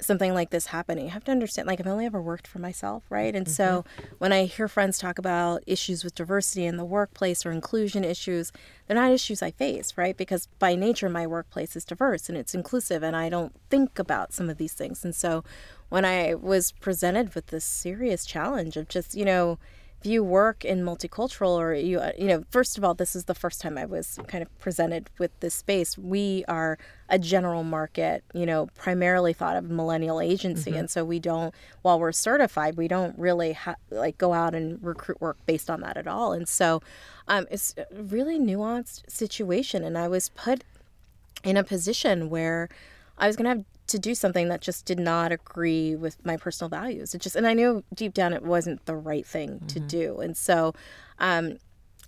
[0.00, 1.06] something like this happening.
[1.06, 3.34] You have to understand, like, I've only ever worked for myself, right?
[3.34, 3.52] And mm-hmm.
[3.52, 3.84] so
[4.18, 8.52] when I hear friends talk about issues with diversity in the workplace or inclusion issues,
[8.86, 10.16] they're not issues I face, right?
[10.16, 14.32] Because by nature, my workplace is diverse and it's inclusive, and I don't think about
[14.32, 15.04] some of these things.
[15.04, 15.42] And so
[15.88, 19.58] when I was presented with this serious challenge of just, you know,
[20.00, 23.24] if you work in multicultural or you uh, you know first of all this is
[23.24, 25.98] the first time i was kind of presented with this space.
[25.98, 30.70] We are a general market you know primarily thought of millennial agency.
[30.70, 30.80] Mm-hmm.
[30.80, 34.82] and so we don't while we're certified we don't really ha- like go out and
[34.82, 36.32] recruit work based on that at all.
[36.32, 36.82] And so
[37.26, 39.82] um, it's a really nuanced situation.
[39.82, 40.62] And i was put
[41.44, 42.68] in a position where
[43.16, 46.36] i was going to have to do something that just did not agree with my
[46.36, 47.14] personal values.
[47.14, 49.66] It just, and I knew deep down it wasn't the right thing mm-hmm.
[49.66, 50.18] to do.
[50.18, 50.74] And so,
[51.18, 51.58] um,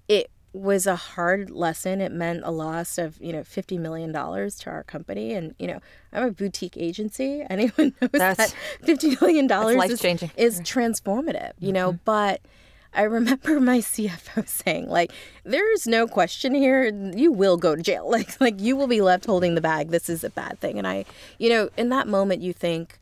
[0.09, 2.01] it was a hard lesson.
[2.01, 5.33] It meant a loss of, you know, $50 million to our company.
[5.33, 5.81] And, you know,
[6.13, 7.45] I'm a boutique agency.
[7.51, 9.51] Anyone knows that's, that $50 million
[9.91, 12.03] is, is transformative, you know, mm-hmm.
[12.05, 12.41] but
[12.93, 15.13] I remember my CFO saying, like,
[15.45, 16.87] there's no question here.
[17.15, 18.11] You will go to jail.
[18.11, 19.91] Like, like you will be left holding the bag.
[19.91, 20.79] This is a bad thing.
[20.79, 21.05] And I,
[21.39, 22.99] you know, in that moment, you think,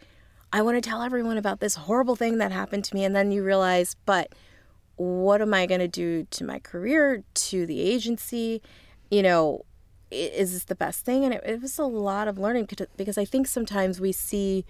[0.53, 3.05] I want to tell everyone about this horrible thing that happened to me.
[3.05, 4.35] And then you realize, but
[4.97, 8.61] what am I going to do to my career, to the agency?
[9.11, 9.65] You know,
[10.11, 11.25] is this the best thing?
[11.25, 14.65] And it, it was a lot of learning because I think sometimes we see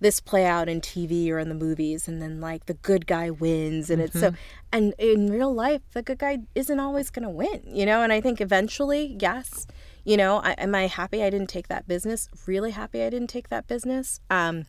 [0.00, 3.30] this play out in TV or in the movies and then like the good guy
[3.30, 4.06] wins and mm-hmm.
[4.06, 4.36] it's so mm-hmm.
[4.72, 8.12] and in real life the good guy isn't always going to win you know and
[8.12, 9.66] I think eventually yes
[10.04, 13.30] you know I, am I happy I didn't take that business really happy I didn't
[13.30, 14.66] take that business um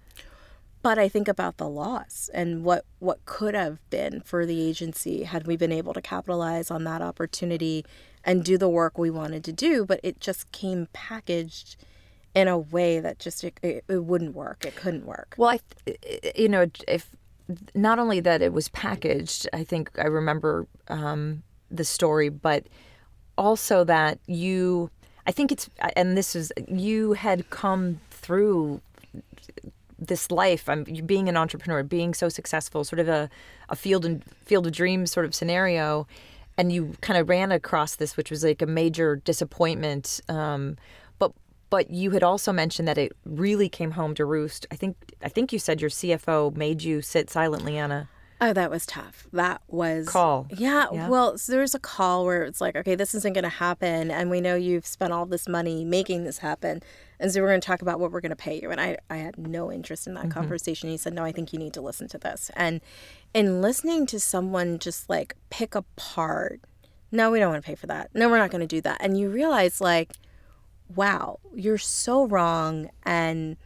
[0.83, 5.23] but I think about the loss and what what could have been for the agency
[5.23, 7.85] had we been able to capitalize on that opportunity
[8.23, 11.77] and do the work we wanted to do but it just came packaged
[12.33, 14.65] in a way that just it, it, wouldn't work.
[14.65, 15.35] It couldn't work.
[15.37, 15.59] Well, I,
[16.35, 17.15] you know, if
[17.75, 22.65] not only that it was packaged, I think I remember um, the story, but
[23.37, 24.89] also that you,
[25.27, 28.81] I think it's, and this is, you had come through
[29.99, 30.69] this life.
[30.69, 33.29] I'm being an entrepreneur, being so successful, sort of a,
[33.69, 36.07] a field and field of dreams sort of scenario,
[36.57, 40.21] and you kind of ran across this, which was like a major disappointment.
[40.27, 40.77] Um,
[41.71, 44.67] but you had also mentioned that it really came home to roost.
[44.69, 48.09] I think I think you said your CFO made you sit silently on a
[48.43, 49.27] Oh, that was tough.
[49.33, 50.47] That was call.
[50.49, 51.07] Yeah, yeah.
[51.09, 54.31] Well, so there's a call where it's like, okay, this isn't going to happen, and
[54.31, 56.81] we know you've spent all this money making this happen,
[57.19, 58.71] and so we're going to talk about what we're going to pay you.
[58.71, 60.31] And I, I had no interest in that mm-hmm.
[60.31, 60.89] conversation.
[60.89, 62.49] He said, no, I think you need to listen to this.
[62.55, 62.81] And
[63.31, 66.61] in listening to someone just like pick apart,
[67.11, 68.09] no, we don't want to pay for that.
[68.15, 68.97] No, we're not going to do that.
[69.01, 70.13] And you realize like
[70.95, 72.89] wow, you're so wrong.
[73.03, 73.57] And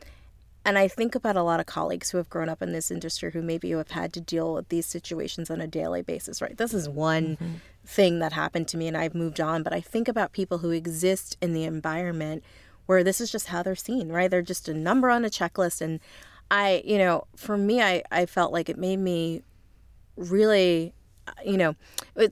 [0.67, 3.31] and I think about a lot of colleagues who have grown up in this industry
[3.31, 6.57] who maybe have had to deal with these situations on a daily basis, right?
[6.57, 7.53] This is one mm-hmm.
[7.85, 10.71] thing that happened to me and I've moved on, but I think about people who
[10.71, 12.43] exist in the environment
[12.87, 14.29] where this is just how they're seen, right?
[14.29, 15.81] They're just a number on a checklist.
[15.81, 15.99] And
[16.49, 19.43] I, you know, for me, I, I felt like it made me
[20.17, 20.93] really
[21.43, 21.75] you know,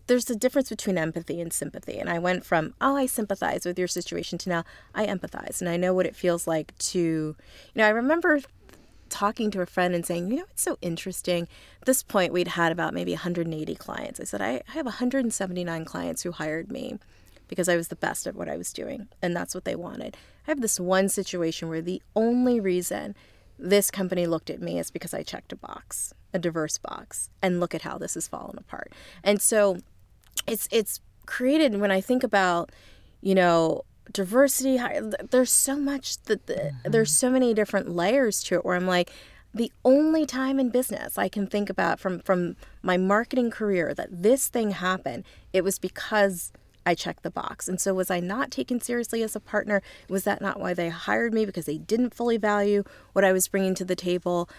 [0.08, 1.98] there's a difference between empathy and sympathy.
[1.98, 5.62] And I went from, oh, I sympathize with your situation to now I empathize.
[5.62, 7.36] And I know what it feels like to, you
[7.76, 8.42] know, I remember
[9.10, 11.48] talking to a friend and saying, you know, it's so interesting.
[11.82, 14.20] At this point, we'd had about maybe 180 clients.
[14.20, 16.98] I said, I, I have 179 clients who hired me
[17.48, 19.08] because I was the best at what I was doing.
[19.22, 20.18] And that's what they wanted.
[20.48, 23.16] I have this one situation where the only reason
[23.60, 27.60] this company looked at me is because I checked a box a diverse box and
[27.60, 28.92] look at how this has fallen apart.
[29.24, 29.78] And so
[30.48, 32.72] it's it's created when I think about,
[33.22, 34.80] you know, diversity,
[35.32, 36.92] there's so much that the, mm-hmm.
[36.92, 39.12] there's so many different layers to it where I'm like
[39.54, 44.10] the only time in business I can think about from from my marketing career that
[44.24, 46.52] this thing happened, it was because
[46.86, 47.70] I checked the box.
[47.70, 49.82] And so was I not taken seriously as a partner?
[50.10, 53.48] Was that not why they hired me because they didn't fully value what I was
[53.48, 54.50] bringing to the table?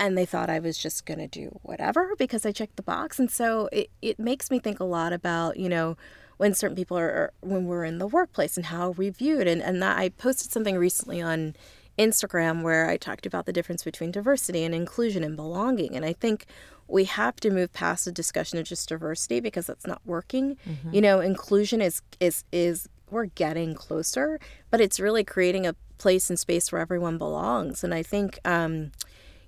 [0.00, 3.18] And they thought I was just going to do whatever because I checked the box.
[3.18, 5.98] And so it, it makes me think a lot about, you know,
[6.38, 9.46] when certain people are, when we're in the workplace and how we viewed.
[9.46, 11.54] And, and that I posted something recently on
[11.98, 15.94] Instagram where I talked about the difference between diversity and inclusion and belonging.
[15.94, 16.46] And I think
[16.88, 20.56] we have to move past the discussion of just diversity because that's not working.
[20.66, 20.94] Mm-hmm.
[20.94, 26.30] You know, inclusion is, is, is, we're getting closer, but it's really creating a place
[26.30, 27.84] and space where everyone belongs.
[27.84, 28.92] And I think, um,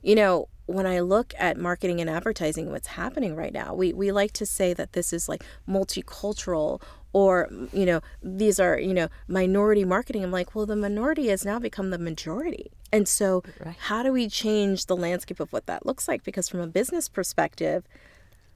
[0.02, 4.12] you know, when I look at marketing and advertising, what's happening right now, we, we
[4.12, 6.80] like to say that this is like multicultural
[7.12, 10.24] or, mm, you know, these are, you know, minority marketing.
[10.24, 12.70] I'm like, well, the minority has now become the majority.
[12.92, 13.76] And so, right.
[13.78, 16.24] how do we change the landscape of what that looks like?
[16.24, 17.84] Because from a business perspective,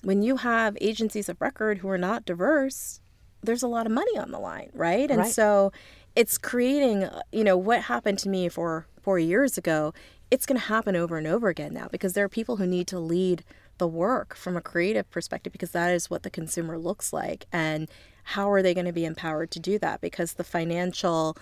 [0.03, 3.01] when you have agencies of record who are not diverse,
[3.43, 5.11] there's a lot of money on the line, right?
[5.11, 5.33] And right.
[5.33, 5.73] so
[6.15, 9.95] it's creating, uh, you know, what happened to me for four years ago
[10.31, 12.87] it's going to happen over and over again now because there are people who need
[12.89, 13.45] to lead
[13.79, 17.47] the work from a creative perspective because that is what the consumer looks like.
[17.53, 17.89] And
[18.25, 20.01] how are they going to be empowered to do that?
[20.01, 21.37] Because the financial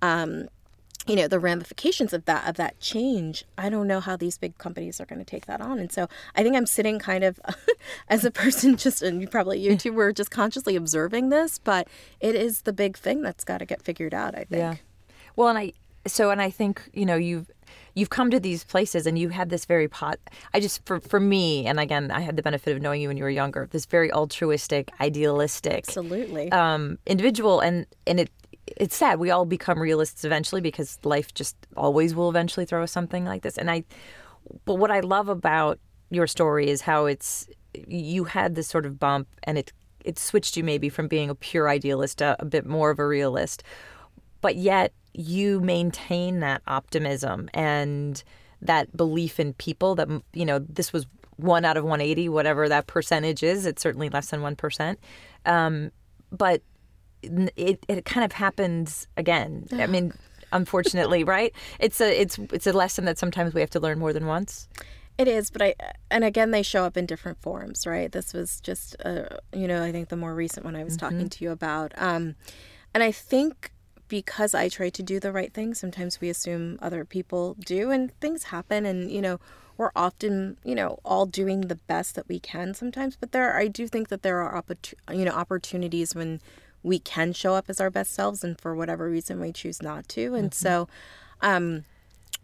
[0.00, 0.48] um,
[1.06, 4.56] you know the ramifications of that of that change i don't know how these big
[4.58, 5.78] companies are going to take that on.
[5.78, 7.40] And so i think i'm sitting kind of
[8.08, 11.88] as a person just and you probably you two were just consciously observing this but
[12.20, 14.50] it is the big thing that's got to get figured out i think.
[14.50, 14.74] Yeah.
[15.36, 15.72] Well and i
[16.06, 17.50] so and i think you know you've
[17.94, 20.18] you've come to these places and you had this very pot
[20.54, 23.16] i just for for me and again i had the benefit of knowing you when
[23.16, 26.50] you were younger this very altruistic idealistic absolutely.
[26.52, 27.60] um, individual.
[27.60, 28.30] And and it
[28.76, 29.18] it's sad.
[29.18, 33.42] We all become realists eventually because life just always will eventually throw us something like
[33.42, 33.58] this.
[33.58, 33.84] And i
[34.64, 35.78] but what i love about
[36.10, 37.48] your story is how it's
[37.86, 39.72] you had this sort of bump and it
[40.04, 43.06] it switched you maybe from being a pure idealist to a bit more of a
[43.06, 43.62] realist
[44.40, 48.22] but yet you maintain that optimism and
[48.62, 52.86] that belief in people that you know this was one out of 180 whatever that
[52.86, 54.96] percentage is it's certainly less than 1%
[55.46, 55.90] um,
[56.30, 56.62] but
[57.22, 59.66] it, it kind of happens again.
[59.72, 60.12] I mean
[60.52, 61.54] unfortunately right?
[61.78, 64.68] It's a it's it's a lesson that sometimes we have to learn more than once.
[65.18, 65.74] It is but i
[66.10, 68.10] and again they show up in different forms right?
[68.10, 71.06] This was just uh, you know i think the more recent one i was mm-hmm.
[71.06, 71.92] talking to you about.
[71.96, 72.36] Um,
[72.94, 73.72] and i think
[74.10, 78.12] because I try to do the right thing, sometimes we assume other people do, and
[78.20, 78.84] things happen.
[78.84, 79.40] And, you know,
[79.78, 83.16] we're often, you know, all doing the best that we can sometimes.
[83.16, 84.62] But there, I do think that there are,
[85.10, 86.40] you know, opportunities when
[86.82, 90.08] we can show up as our best selves, and for whatever reason we choose not
[90.08, 90.34] to.
[90.34, 90.66] And mm-hmm.
[90.66, 90.88] so,
[91.40, 91.84] um,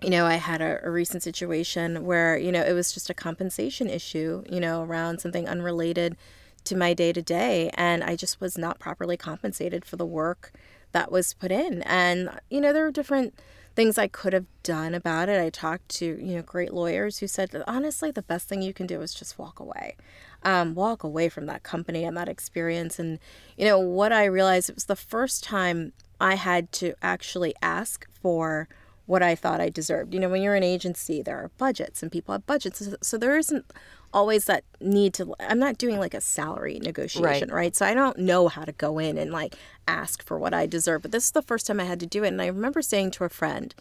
[0.00, 3.14] you know, I had a, a, recent situation where, you know, it was just a
[3.14, 6.16] compensation issue, you know, around something unrelated
[6.64, 7.70] to my day to day.
[7.74, 10.52] And I just was not properly compensated for the work
[10.96, 11.82] that was put in.
[11.82, 13.38] And, you know, there are different
[13.74, 15.38] things I could have done about it.
[15.38, 18.86] I talked to, you know, great lawyers who said honestly, the best thing you can
[18.86, 19.96] do is just walk away.
[20.42, 22.98] Um, walk away from that company and that experience.
[22.98, 23.18] And,
[23.58, 28.08] you know, what I realized it was the first time I had to actually ask
[28.22, 28.66] for
[29.04, 30.14] what I thought I deserved.
[30.14, 32.88] You know, when you're an agency, there are budgets and people have budgets.
[33.02, 33.70] So there isn't
[34.16, 37.54] always that need to I'm not doing like a salary negotiation, right.
[37.54, 37.76] right?
[37.76, 39.54] So I don't know how to go in and like
[39.86, 41.02] ask for what I deserve.
[41.02, 43.10] But this is the first time I had to do it and I remember saying
[43.12, 43.74] to a friend,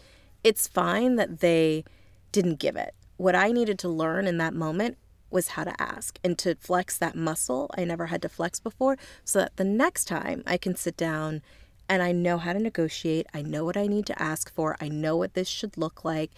[0.43, 1.85] it's fine that they
[2.33, 2.93] didn't give it.
[3.15, 4.97] What I needed to learn in that moment
[5.31, 8.97] was how to ask and to flex that muscle I never had to flex before
[9.23, 11.43] so that the next time I can sit down
[11.87, 13.27] and I know how to negotiate.
[13.33, 14.75] I know what I need to ask for.
[14.81, 16.31] I know what this should look like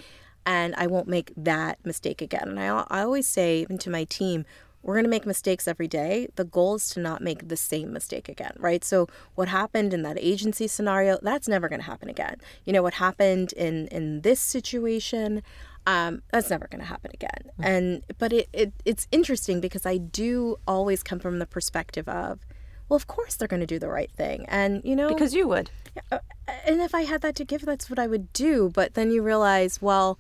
[0.47, 2.47] and I won't make that mistake again.
[2.47, 4.45] And I, I always say, even to my team,
[4.81, 6.29] we're going to make mistakes every day.
[6.37, 8.83] The goal is to not make the same mistake again, right?
[8.85, 12.37] So what happened in that agency scenario, that's never going to happen again.
[12.63, 15.43] You know what happened in in this situation,
[15.85, 17.51] um, that's never going to happen again.
[17.59, 17.63] Mm-hmm.
[17.65, 22.39] And but it, it it's interesting because I do always come from the perspective of,
[22.87, 25.49] well, of course they're going to do the right thing, and you know because you
[25.49, 25.69] would.
[26.65, 28.69] And if I had that to give, that's what I would do.
[28.73, 30.19] But then you realize, well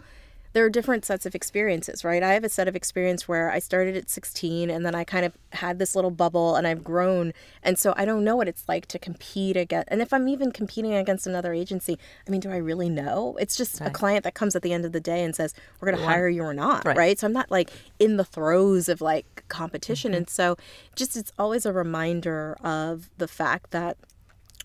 [0.57, 2.23] there are different sets of experiences, right?
[2.23, 5.23] I have a set of experience where I started at 16 and then I kind
[5.23, 7.33] of had this little bubble and I've grown.
[7.61, 9.89] And so I don't know what it's like to compete against.
[9.89, 13.37] And if I'm even competing against another agency, I mean, do I really know?
[13.39, 13.89] It's just right.
[13.89, 16.01] a client that comes at the end of the day and says, we're going to
[16.01, 16.09] yeah.
[16.09, 16.97] hire you or not, right.
[16.97, 17.19] right.
[17.19, 17.69] So I'm not like
[17.99, 20.13] in the throes of like competition.
[20.13, 20.17] Mm-hmm.
[20.17, 20.57] And so
[20.95, 23.95] just it's always a reminder of the fact that,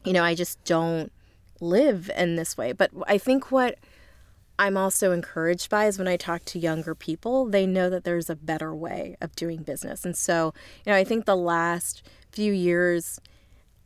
[0.04, 1.12] you know, I just don't
[1.62, 2.72] live in this way.
[2.72, 3.78] But I think what
[4.58, 8.28] I'm also encouraged by is when I talk to younger people, they know that there's
[8.28, 10.04] a better way of doing business.
[10.04, 10.52] And so,
[10.84, 13.20] you know, I think the last few years,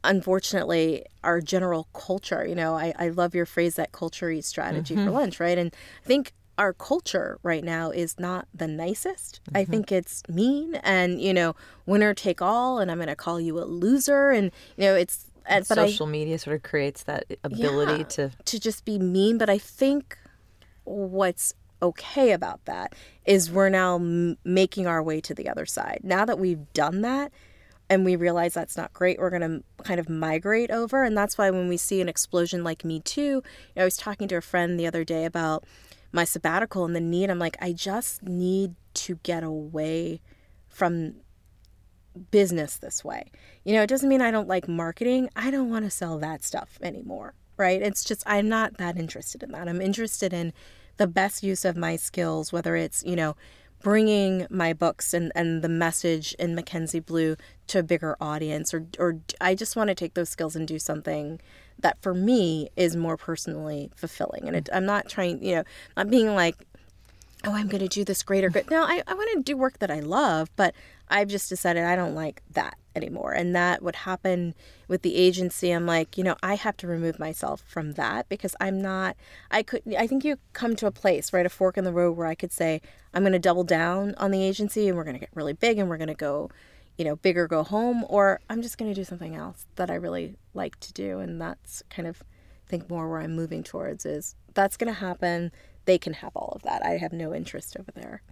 [0.02, 4.94] unfortunately, our general culture, you know, I, I love your phrase that culture eats strategy
[4.94, 5.06] mm-hmm.
[5.06, 5.56] for lunch, right?
[5.56, 5.72] And
[6.04, 9.40] I think our culture right now is not the nicest.
[9.44, 9.56] Mm-hmm.
[9.58, 11.54] I think it's mean and, you know,
[11.84, 14.30] winner take all, and I'm going to call you a loser.
[14.30, 18.30] And, you know, it's, but social I, media sort of creates that ability yeah, to
[18.44, 20.18] to just be mean but i think
[20.84, 22.94] what's okay about that
[23.24, 26.00] is we're now m- making our way to the other side.
[26.02, 27.32] Now that we've done that
[27.88, 31.04] and we realize that's not great, we're going to kind of migrate over.
[31.04, 33.42] And that's why when we see an explosion like Me Too, you
[33.76, 35.64] know, I was talking to a friend the other day about
[36.12, 37.30] my sabbatical and the need.
[37.30, 40.20] I'm like, I just need to get away
[40.68, 41.16] from
[42.16, 43.30] business this way.
[43.64, 45.28] You know, it doesn't mean I don't like marketing.
[45.36, 47.80] I don't want to sell that stuff anymore, right?
[47.82, 49.68] It's just, I'm not that interested in that.
[49.68, 50.52] I'm interested in
[50.96, 53.36] the best use of my skills, whether it's, you know,
[53.82, 57.36] bringing my books and, and the message in Mackenzie Blue
[57.66, 60.78] to a bigger audience, or, or I just want to take those skills and do
[60.78, 61.40] something
[61.78, 64.46] that for me is more personally fulfilling.
[64.46, 65.64] And it, I'm not trying, you know,
[65.96, 66.56] not being like,
[67.44, 68.70] oh, I'm going to do this greater good.
[68.70, 70.74] No, I, I want to do work that I love, but
[71.08, 73.32] I've just decided I don't like that anymore.
[73.32, 74.54] And that would happen
[74.88, 75.70] with the agency.
[75.70, 79.16] I'm like, you know, I have to remove myself from that because I'm not,
[79.50, 81.46] I could, I think you come to a place, right?
[81.46, 82.80] A fork in the road where I could say,
[83.14, 85.78] I'm going to double down on the agency and we're going to get really big
[85.78, 86.50] and we're going to go,
[86.96, 89.94] you know, bigger go home, or I'm just going to do something else that I
[89.94, 91.18] really like to do.
[91.18, 92.22] And that's kind of,
[92.66, 95.52] I think more where I'm moving towards is that's going to happen.
[95.84, 96.84] They can have all of that.
[96.84, 98.22] I have no interest over there.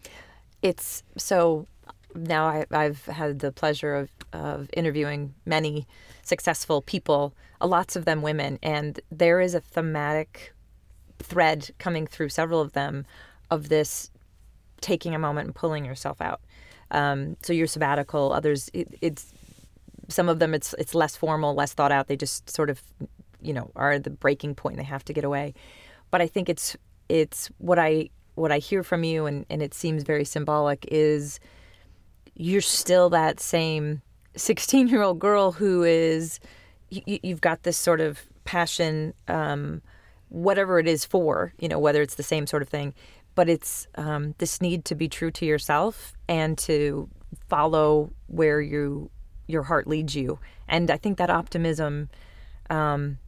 [0.63, 1.67] It's so
[2.15, 5.87] now I, have had the pleasure of, of interviewing many
[6.23, 10.55] successful people, uh, lots of them women, and there is a thematic
[11.19, 13.07] thread coming through several of them
[13.51, 14.11] of this
[14.81, 16.41] taking a moment and pulling yourself out.
[16.91, 19.33] Um, so your sabbatical, others, it, it's
[20.09, 22.09] some of them it's it's less formal, less thought out.
[22.09, 22.83] They just sort of,
[23.41, 24.77] you know, are the breaking point.
[24.77, 25.55] They have to get away.
[26.11, 26.77] But I think it's
[27.09, 31.41] it's what I what I hear from you, and, and it seems very symbolic, is
[32.37, 34.03] you're still that same
[34.37, 36.41] 16 year old girl who is,
[36.91, 39.83] you, you've got this sort of passion, um,
[40.29, 42.95] whatever it is for, you know, whether it's the same sort of thing,
[43.35, 47.09] but it's um, this need to be true to yourself and to
[47.49, 49.11] follow where you
[49.47, 50.39] your heart leads you.
[50.69, 52.09] And I think that optimism,
[52.71, 53.19] um,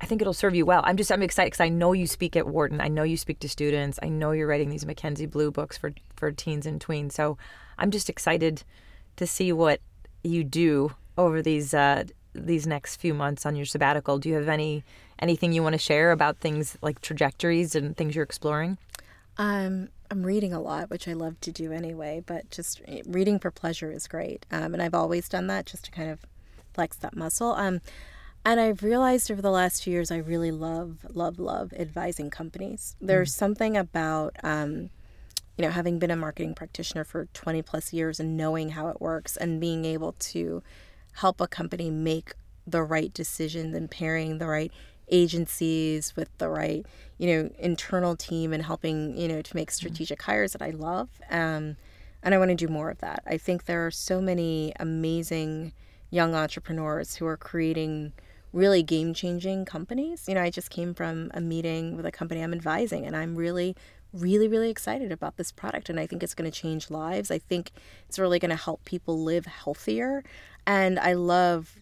[0.00, 0.82] I think it'll serve you well.
[0.84, 2.80] I'm just I'm excited because I know you speak at Wharton.
[2.80, 3.98] I know you speak to students.
[4.02, 7.12] I know you're writing these Mackenzie Blue books for for teens and tweens.
[7.12, 7.38] So
[7.78, 8.64] I'm just excited
[9.16, 9.80] to see what
[10.22, 12.04] you do over these uh,
[12.34, 14.18] these next few months on your sabbatical.
[14.18, 14.84] Do you have any
[15.18, 18.78] anything you want to share about things like trajectories and things you're exploring?
[19.38, 22.22] Um, I'm reading a lot, which I love to do anyway.
[22.24, 25.90] But just reading for pleasure is great, um, and I've always done that just to
[25.90, 26.20] kind of
[26.74, 27.52] flex that muscle.
[27.52, 27.80] Um,
[28.44, 32.96] and I've realized over the last few years, I really love, love, love advising companies.
[33.00, 33.36] There's mm.
[33.38, 34.90] something about um,
[35.56, 39.00] you know, having been a marketing practitioner for 20 plus years and knowing how it
[39.00, 40.62] works and being able to
[41.14, 42.32] help a company make
[42.66, 44.72] the right decisions and pairing the right
[45.08, 46.86] agencies with the right,
[47.18, 49.74] you know, internal team and helping, you know, to make mm-hmm.
[49.74, 50.30] strategic mm-hmm.
[50.30, 51.08] hires that I love.
[51.30, 51.76] Um,
[52.22, 53.22] and I want to do more of that.
[53.26, 55.72] I think there are so many amazing
[56.10, 58.12] young entrepreneurs who are creating
[58.52, 60.26] really game changing companies.
[60.28, 63.34] You know, I just came from a meeting with a company I'm advising, and I'm
[63.34, 63.74] really
[64.12, 67.30] really, really excited about this product and I think it's going to change lives.
[67.30, 67.72] I think
[68.08, 70.22] it's really going to help people live healthier.
[70.66, 71.76] And I love,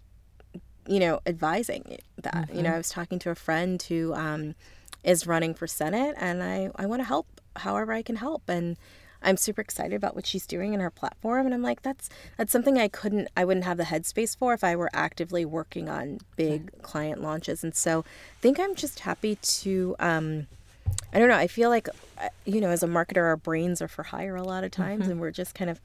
[0.87, 2.35] you know, advising that.
[2.35, 2.57] Mm-hmm.
[2.57, 2.75] You know, mm-hmm.
[2.75, 4.55] I was talking to a friend who um,
[5.05, 8.49] is running for Senate, and I, I want to help however I can help.
[8.49, 8.77] And
[9.23, 11.47] I'm super excited about what she's doing in her platform.
[11.47, 14.65] And I'm like, that's that's something I couldn't I wouldn't have the headspace for if
[14.65, 16.83] I were actively working on big right.
[16.83, 17.63] client launches.
[17.63, 20.47] And so I think I'm just happy to um,
[21.13, 21.89] I don't know, I feel like
[22.19, 25.03] uh, you know, as a marketer our brains are for hire a lot of times
[25.03, 25.13] mm-hmm.
[25.13, 25.81] and we're just kind of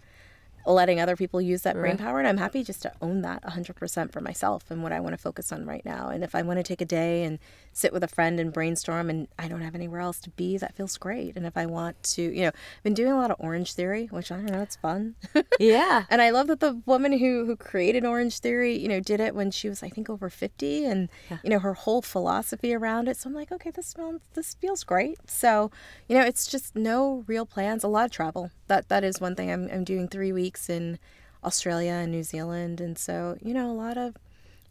[0.74, 4.12] letting other people use that brain power and i'm happy just to own that 100%
[4.12, 6.10] for myself and what i want to focus on right now.
[6.10, 7.40] And if i want to take a day and
[7.74, 10.76] sit with a friend and brainstorm and i don't have anywhere else to be that
[10.76, 11.36] feels great.
[11.36, 14.32] And if i want to you know i've been doing a lot of Orangetheory which
[14.32, 15.16] i don't know it's fun.
[15.60, 16.06] Yeah.
[16.10, 19.52] And i love that the woman who who created Orangetheory you know did it when
[19.52, 21.38] she was i think over 50 and yeah.
[21.44, 23.18] you know her whole philosophy around it.
[23.18, 25.18] So i'm like okay this smells this feels great.
[25.30, 25.72] So
[26.08, 29.36] you know it's just no real plans a lot of travel that that is one
[29.36, 31.00] thing i'm, I'm doing three weeks in
[31.46, 32.82] Australia and New Zealand.
[32.82, 34.16] And so, you know, a lot of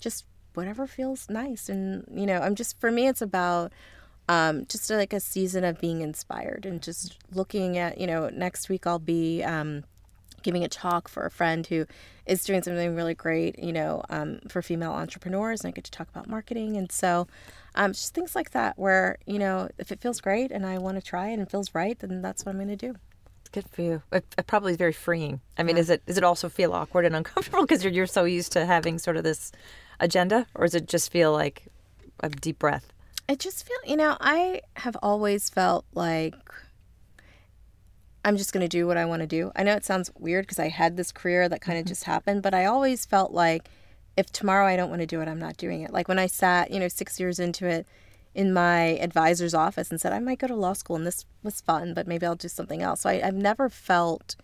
[0.01, 0.25] just
[0.55, 1.69] whatever feels nice.
[1.69, 3.73] And, you know, I'm just, for me, it's about
[4.29, 8.69] um, just like a season of being inspired and just looking at, you know, next
[8.69, 9.85] week I'll be um,
[10.43, 11.87] giving a talk for a friend who
[12.27, 15.63] is doing something really great, you know, um, for female entrepreneurs.
[15.63, 16.77] And I get to talk about marketing.
[16.77, 17.29] And so,
[17.77, 20.97] um, just things like that where, you know, if it feels great and I want
[20.97, 22.97] to try it and feels right, then that's what I'm going to do.
[23.55, 24.03] Good for you.
[24.11, 25.41] It, it probably is very freeing.
[25.57, 25.83] I mean, yeah.
[25.83, 28.67] is it does it also feel awkward and uncomfortable because you're you're so used to
[28.67, 29.53] having sort of this
[30.01, 31.69] agenda, or does it just feel like
[32.19, 32.93] a deep breath?
[33.29, 36.35] I just feel, you know, I have always felt like
[38.25, 39.53] I'm just going to do what I want to do.
[39.55, 41.91] I know it sounds weird because I had this career that kind of mm-hmm.
[41.91, 43.69] just happened, but I always felt like
[44.17, 45.93] if tomorrow I don't want to do it, I'm not doing it.
[45.93, 47.87] Like when I sat, you know, six years into it
[48.35, 51.61] in my advisor's office and said, I might go to law school and this was
[51.61, 53.03] fun, but maybe I'll do something else.
[53.03, 54.37] So I, have never felt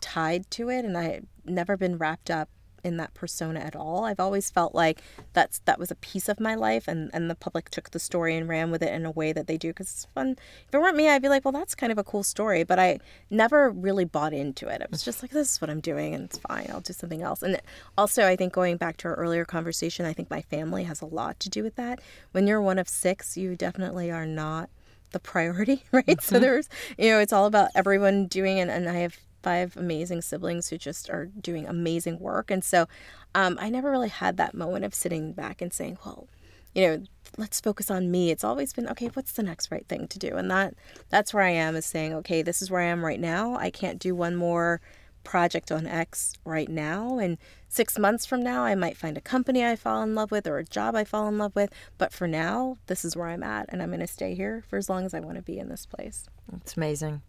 [0.00, 2.48] tied to it and I've never been wrapped up
[2.84, 4.04] in that persona at all.
[4.04, 5.02] I've always felt like
[5.32, 8.36] that's that was a piece of my life, and and the public took the story
[8.36, 10.36] and ran with it in a way that they do because it's fun.
[10.68, 12.78] If it weren't me, I'd be like, well, that's kind of a cool story, but
[12.78, 12.98] I
[13.30, 14.82] never really bought into it.
[14.82, 16.66] I was just like, this is what I'm doing, and it's fine.
[16.70, 17.42] I'll do something else.
[17.42, 17.60] And
[17.96, 21.06] also, I think going back to our earlier conversation, I think my family has a
[21.06, 22.00] lot to do with that.
[22.32, 24.70] When you're one of six, you definitely are not
[25.12, 26.06] the priority, right?
[26.06, 26.20] Mm-hmm.
[26.20, 26.68] So there's,
[26.98, 30.78] you know, it's all about everyone doing, and, and I have five amazing siblings who
[30.78, 32.50] just are doing amazing work.
[32.50, 32.86] And so
[33.34, 36.28] um, I never really had that moment of sitting back and saying, well,
[36.74, 37.02] you know,
[37.36, 38.30] let's focus on me.
[38.30, 40.36] It's always been, okay, what's the next right thing to do?
[40.36, 40.74] And that
[41.08, 43.56] that's where I am is saying, okay, this is where I am right now.
[43.56, 44.80] I can't do one more
[45.24, 47.18] project on X right now.
[47.18, 47.38] And
[47.68, 50.58] six months from now, I might find a company I fall in love with or
[50.58, 51.72] a job I fall in love with.
[51.98, 53.66] But for now, this is where I'm at.
[53.68, 55.68] And I'm going to stay here for as long as I want to be in
[55.68, 56.28] this place.
[56.56, 57.22] It's amazing.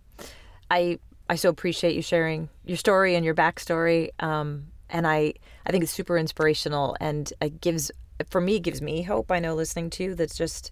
[0.70, 0.99] I
[1.32, 4.10] I so appreciate you sharing your story and your backstory.
[4.22, 7.90] Um, and I, I think it's super inspirational and it gives,
[8.30, 9.32] for me, it gives me hope.
[9.32, 10.72] I know listening to you, that's just,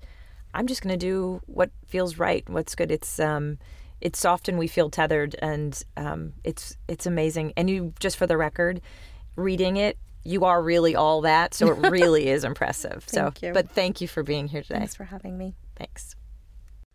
[0.53, 2.91] I'm just going to do what feels right, what's good.
[2.91, 3.57] It's, um,
[4.01, 7.53] it's often we feel tethered and um, it's, it's amazing.
[7.55, 8.82] And you, just for the record,
[9.38, 11.53] reading it, you are really all that.
[11.53, 13.05] So it really is impressive.
[13.07, 13.53] so, you.
[13.53, 14.80] but thank you for being here today.
[14.80, 15.55] Thanks for having me.
[15.78, 16.18] Thanks.